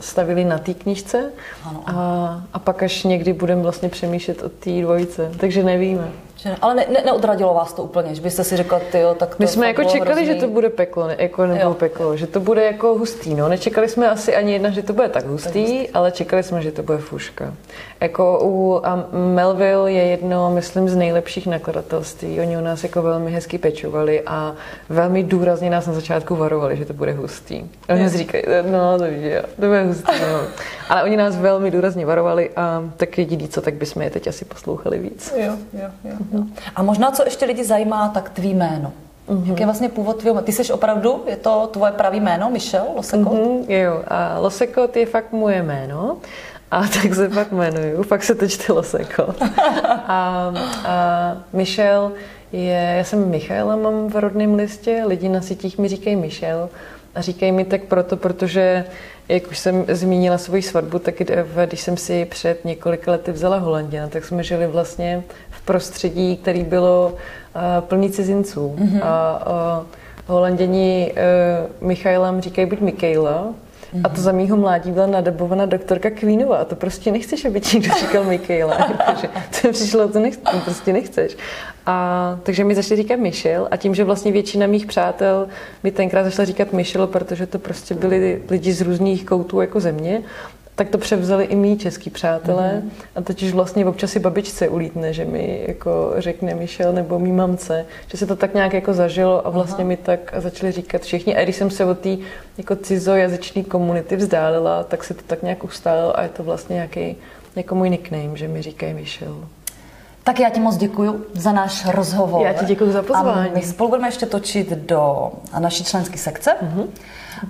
stavili 0.00 0.44
na 0.44 0.58
té 0.58 0.74
knížce. 0.74 1.32
Ano, 1.64 1.82
A, 1.86 2.42
a 2.52 2.58
pak 2.58 2.82
až 2.82 3.04
někdy 3.04 3.32
budeme 3.32 3.62
vlastně 3.62 3.88
přemýšlet 3.88 4.42
o 4.42 4.48
té 4.48 4.70
dvojice. 4.70 5.30
Takže 5.36 5.62
nevíme. 5.62 6.08
Že 6.42 6.48
ne, 6.48 6.56
ale 6.62 6.74
ne, 6.74 6.86
ne, 6.92 7.02
neodradilo 7.04 7.54
vás 7.54 7.72
to 7.72 7.82
úplně, 7.82 8.14
že 8.14 8.22
byste 8.22 8.44
si 8.44 8.56
řekla, 8.56 8.80
tyjo, 8.92 9.14
tak 9.14 9.28
to 9.28 9.36
My 9.38 9.46
jsme 9.48 9.66
jako 9.66 9.84
čekali, 9.84 10.10
hrozný. 10.10 10.26
že 10.26 10.34
to 10.34 10.48
bude 10.48 10.68
peklo, 10.70 11.06
ne, 11.06 11.16
jako 11.18 11.46
nebo 11.46 11.60
Jo. 11.60 11.74
peklo, 11.74 12.16
že 12.16 12.26
to 12.26 12.40
bude 12.40 12.64
jako 12.64 12.94
hustý. 12.98 13.34
No. 13.34 13.48
Nečekali 13.48 13.88
jsme 13.88 14.10
asi 14.10 14.36
ani 14.36 14.52
jedna, 14.52 14.70
že 14.70 14.82
to 14.82 14.92
bude 14.92 15.08
tak 15.08 15.26
hustý, 15.26 15.88
ale 15.88 16.10
čekali 16.12 16.42
jsme, 16.42 16.62
že 16.62 16.72
to 16.72 16.82
bude 16.82 16.98
fuška. 16.98 17.54
Jako 18.00 18.40
u 18.42 18.80
a 18.86 19.04
Melville 19.12 19.92
je 19.92 20.02
jedno, 20.04 20.50
myslím, 20.50 20.88
z 20.88 20.96
nejlepších 20.96 21.46
nakladatelství. 21.46 22.40
Oni 22.40 22.56
u 22.58 22.60
nás 22.60 22.82
jako 22.82 23.02
velmi 23.02 23.32
hezky 23.32 23.58
pečovali 23.58 24.22
a 24.26 24.54
velmi 24.88 25.22
důrazně 25.22 25.70
nás 25.70 25.86
na 25.86 25.92
začátku 25.92 26.36
varovali, 26.36 26.76
že 26.76 26.84
to 26.84 26.92
bude 26.92 27.12
hustý. 27.12 27.64
Oni 27.88 28.02
Jo. 28.02 28.08
říkají, 28.08 28.44
no 28.70 28.98
to 28.98 29.04
víš, 29.04 29.22
jo, 29.24 29.42
to 29.60 29.66
bude 29.66 29.82
hustý. 29.84 30.12
No. 30.32 30.40
Ale 30.88 31.02
oni 31.02 31.16
nás 31.16 31.36
velmi 31.36 31.70
důrazně 31.70 32.06
varovali 32.06 32.50
a 32.56 32.84
tak 32.96 33.18
jediný 33.18 33.48
co, 33.48 33.60
tak 33.60 33.74
bychom 33.74 34.02
je 34.02 34.10
teď 34.10 34.26
asi 34.26 34.44
poslouchali 34.44 34.98
víc. 34.98 35.34
Jo, 35.36 35.52
jo, 35.72 35.88
jo, 36.04 36.16
jo. 36.32 36.44
A 36.76 36.82
možná, 36.82 37.10
co 37.10 37.24
ještě 37.24 37.44
lidi 37.44 37.64
zajímá, 37.64 38.08
tak 38.08 38.30
tvý 38.30 38.54
jméno. 38.54 38.92
Mm-hmm. 39.28 39.48
Jak 39.48 39.60
je 39.60 39.66
vlastně 39.66 39.88
původ 39.88 40.16
tvého 40.16 40.34
jména? 40.34 40.46
Ty 40.46 40.52
jsi 40.52 40.72
opravdu, 40.72 41.24
je 41.26 41.36
to 41.36 41.68
tvoje 41.72 41.92
pravý 41.92 42.20
jméno, 42.20 42.50
Michel 42.50 42.86
Loseko? 42.96 43.30
Mm-hmm. 43.30 43.66
Mm, 43.66 43.70
jo, 43.70 44.02
a 44.08 44.38
Losekot 44.38 44.96
je 44.96 45.06
fakt 45.06 45.32
moje 45.32 45.62
jméno. 45.62 46.16
A 46.70 46.80
tak 47.02 47.14
se 47.14 47.28
fakt 47.28 47.52
jmenuju, 47.52 48.02
fakt 48.02 48.24
se 48.24 48.34
to 48.34 48.48
čte 48.48 48.72
Loseko. 48.72 49.22
A, 50.08 50.52
a 50.86 51.36
Michel 51.52 52.12
je, 52.52 52.94
já 52.98 53.04
jsem 53.04 53.28
Michaela, 53.28 53.76
mám 53.76 54.08
v 54.08 54.16
rodném 54.16 54.54
listě, 54.54 55.02
lidi 55.06 55.28
na 55.28 55.40
sítích 55.40 55.78
mi 55.78 55.88
říkají 55.88 56.16
Michel 56.16 56.68
a 57.14 57.20
říkají 57.20 57.52
mi 57.52 57.64
tak 57.64 57.82
proto, 57.82 58.16
protože 58.16 58.84
jak 59.28 59.50
už 59.50 59.58
jsem 59.58 59.84
zmínila 59.88 60.38
svoji 60.38 60.62
svatbu, 60.62 60.98
tak 60.98 61.14
když 61.66 61.80
jsem 61.80 61.96
si 61.96 62.24
před 62.24 62.64
několika 62.64 63.10
lety 63.10 63.32
vzala 63.32 63.58
Holanděna, 63.58 64.08
tak 64.08 64.24
jsme 64.24 64.42
žili 64.42 64.66
vlastně 64.66 65.22
v 65.50 65.60
prostředí, 65.60 66.36
který 66.36 66.64
bylo 66.64 67.12
uh, 67.12 67.62
plný 67.80 68.10
cizinců. 68.10 68.76
Mm-hmm. 68.78 69.00
A, 69.02 69.46
uh, 69.80 69.86
Holanděni 70.26 71.12
uh, 71.80 71.88
Michailem 71.88 72.40
říkají 72.40 72.66
buď 72.66 72.80
Michaela, 72.80 73.54
Mm-hmm. 73.94 74.00
A 74.04 74.08
to 74.08 74.20
za 74.20 74.32
mýho 74.32 74.56
mládí 74.56 74.90
byla 74.90 75.06
nadabovaná 75.06 75.66
doktorka 75.66 76.10
Queenova 76.10 76.56
a 76.56 76.64
to 76.64 76.76
prostě 76.76 77.12
nechceš, 77.12 77.44
aby 77.44 77.60
ti 77.60 77.78
někdo 77.78 77.94
říkal 78.00 78.24
Michaela. 78.24 78.76
to 79.62 79.68
přišlo, 79.72 80.08
to, 80.08 80.18
nech, 80.18 80.36
to 80.36 80.58
prostě 80.64 80.92
nechceš. 80.92 81.36
A, 81.90 82.38
takže 82.42 82.64
mi 82.64 82.74
začali 82.74 83.02
říkat 83.02 83.16
Michel 83.16 83.68
a 83.70 83.76
tím, 83.76 83.94
že 83.94 84.04
vlastně 84.04 84.32
většina 84.32 84.66
mých 84.66 84.86
přátel 84.86 85.48
mi 85.82 85.90
tenkrát 85.90 86.24
začala 86.24 86.46
říkat 86.46 86.72
Michel, 86.72 87.06
protože 87.06 87.46
to 87.46 87.58
prostě 87.58 87.94
byli 87.94 88.42
lidi 88.50 88.72
z 88.72 88.80
různých 88.80 89.24
koutů 89.24 89.60
jako 89.60 89.80
země, 89.80 90.22
tak 90.74 90.88
to 90.88 90.98
převzali 90.98 91.44
i 91.44 91.56
mý 91.56 91.78
český 91.78 92.10
přátelé. 92.10 92.82
Mm-hmm. 92.84 92.90
A 93.16 93.20
teď 93.20 93.42
už 93.42 93.52
vlastně 93.52 93.86
občas 93.86 94.10
si 94.10 94.20
babičce 94.20 94.68
ulítne, 94.68 95.12
že 95.12 95.24
mi 95.24 95.64
jako 95.68 96.12
řekne 96.16 96.54
Michel 96.54 96.92
nebo 96.92 97.18
mý 97.18 97.32
mamce, 97.32 97.86
že 98.10 98.18
se 98.18 98.26
to 98.26 98.36
tak 98.36 98.54
nějak 98.54 98.72
jako 98.72 98.94
zažilo 98.94 99.46
a 99.46 99.50
vlastně 99.50 99.82
Aha. 99.82 99.88
mi 99.88 99.96
tak 99.96 100.34
začali 100.36 100.72
říkat 100.72 101.02
všichni. 101.02 101.36
A 101.36 101.44
když 101.44 101.56
jsem 101.56 101.70
se 101.70 101.84
od 101.84 101.98
té 101.98 102.16
jako 102.58 102.76
cizojazyční 102.76 103.64
komunity 103.64 104.16
vzdálila, 104.16 104.84
tak 104.84 105.04
se 105.04 105.14
to 105.14 105.22
tak 105.26 105.42
nějak 105.42 105.64
ustálilo 105.64 106.18
a 106.18 106.22
je 106.22 106.28
to 106.28 106.42
vlastně 106.42 106.74
nějaký 106.74 107.16
jako 107.56 107.74
můj 107.74 107.90
nickname, 107.90 108.36
že 108.36 108.48
mi 108.48 108.62
říkají 108.62 108.94
Michel. 108.94 109.36
Tak 110.28 110.40
já 110.40 110.50
ti 110.50 110.60
moc 110.60 110.76
děkuji 110.76 111.26
za 111.34 111.52
náš 111.52 111.86
rozhovor. 111.86 112.46
Já 112.46 112.52
ti 112.52 112.64
děkuji 112.64 112.92
za 112.92 113.02
pozvání. 113.02 113.50
A 113.50 113.54
my 113.54 113.62
spolu 113.62 113.88
budeme 113.88 114.08
ještě 114.08 114.26
točit 114.26 114.70
do 114.70 115.32
naší 115.58 115.84
členské 115.84 116.18
sekce. 116.18 116.56
Mm-hmm. 116.62 116.86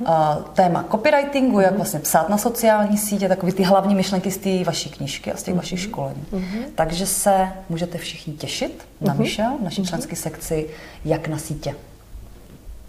Uh, 0.00 0.42
téma 0.54 0.84
copywritingu, 0.90 1.60
jak 1.60 1.76
vlastně 1.76 2.00
psát 2.00 2.28
na 2.28 2.38
sociální 2.38 2.98
sítě, 2.98 3.28
takové 3.28 3.52
ty 3.52 3.62
hlavní 3.62 3.94
myšlenky 3.94 4.30
z 4.30 4.36
té 4.36 4.64
vaší 4.64 4.90
knížky 4.90 5.32
a 5.32 5.36
z 5.36 5.42
těch 5.42 5.54
mm-hmm. 5.54 5.56
vašich 5.56 5.80
školení. 5.80 6.24
Mm-hmm. 6.32 6.62
Takže 6.74 7.06
se 7.06 7.48
můžete 7.68 7.98
všichni 7.98 8.32
těšit 8.32 8.86
na 9.00 9.14
mm-hmm. 9.14 9.58
V 9.58 9.62
naší 9.62 9.82
mm-hmm. 9.82 9.88
členské 9.88 10.16
sekci, 10.16 10.66
jak 11.04 11.28
na 11.28 11.38
sítě. 11.38 11.74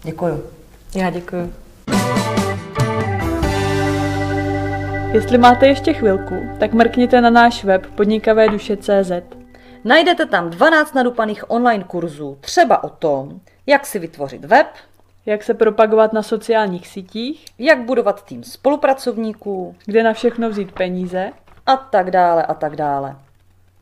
Děkuju. 0.02 0.42
Já 0.94 1.10
děkuji. 1.10 1.52
Jestli 5.12 5.38
máte 5.38 5.66
ještě 5.66 5.92
chvilku, 5.92 6.34
tak 6.58 6.72
mrkněte 6.72 7.20
na 7.20 7.30
náš 7.30 7.64
web 7.64 7.86
podnikavéduše.cz. 7.86 9.39
Najdete 9.84 10.26
tam 10.26 10.50
12 10.50 10.94
nadupaných 10.94 11.50
online 11.50 11.84
kurzů, 11.84 12.38
třeba 12.40 12.84
o 12.84 12.88
tom, 12.88 13.40
jak 13.66 13.86
si 13.86 13.98
vytvořit 13.98 14.44
web, 14.44 14.66
jak 15.26 15.42
se 15.42 15.54
propagovat 15.54 16.12
na 16.12 16.22
sociálních 16.22 16.88
sítích, 16.88 17.46
jak 17.58 17.80
budovat 17.80 18.24
tým 18.24 18.44
spolupracovníků, 18.44 19.76
kde 19.86 20.02
na 20.02 20.12
všechno 20.12 20.50
vzít 20.50 20.72
peníze 20.72 21.32
a 21.66 21.76
tak 21.76 22.10
dále 22.10 22.42
a 22.42 22.54
tak 22.54 22.76
dále. 22.76 23.16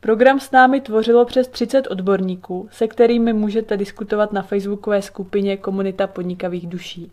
Program 0.01 0.41
s 0.41 0.51
námi 0.51 0.81
tvořilo 0.81 1.25
přes 1.25 1.49
30 1.49 1.87
odborníků, 1.87 2.69
se 2.73 2.89
kterými 2.89 3.33
můžete 3.33 3.77
diskutovat 3.77 4.33
na 4.33 4.43
facebookové 4.43 5.03
skupině 5.03 5.57
Komunita 5.57 6.07
podnikavých 6.07 6.67
duší. 6.67 7.13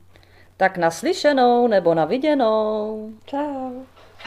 Tak 0.57 0.77
naslyšenou 0.77 1.67
nebo 1.67 1.93
naviděnou. 1.93 3.09
Ciao. 3.27 3.71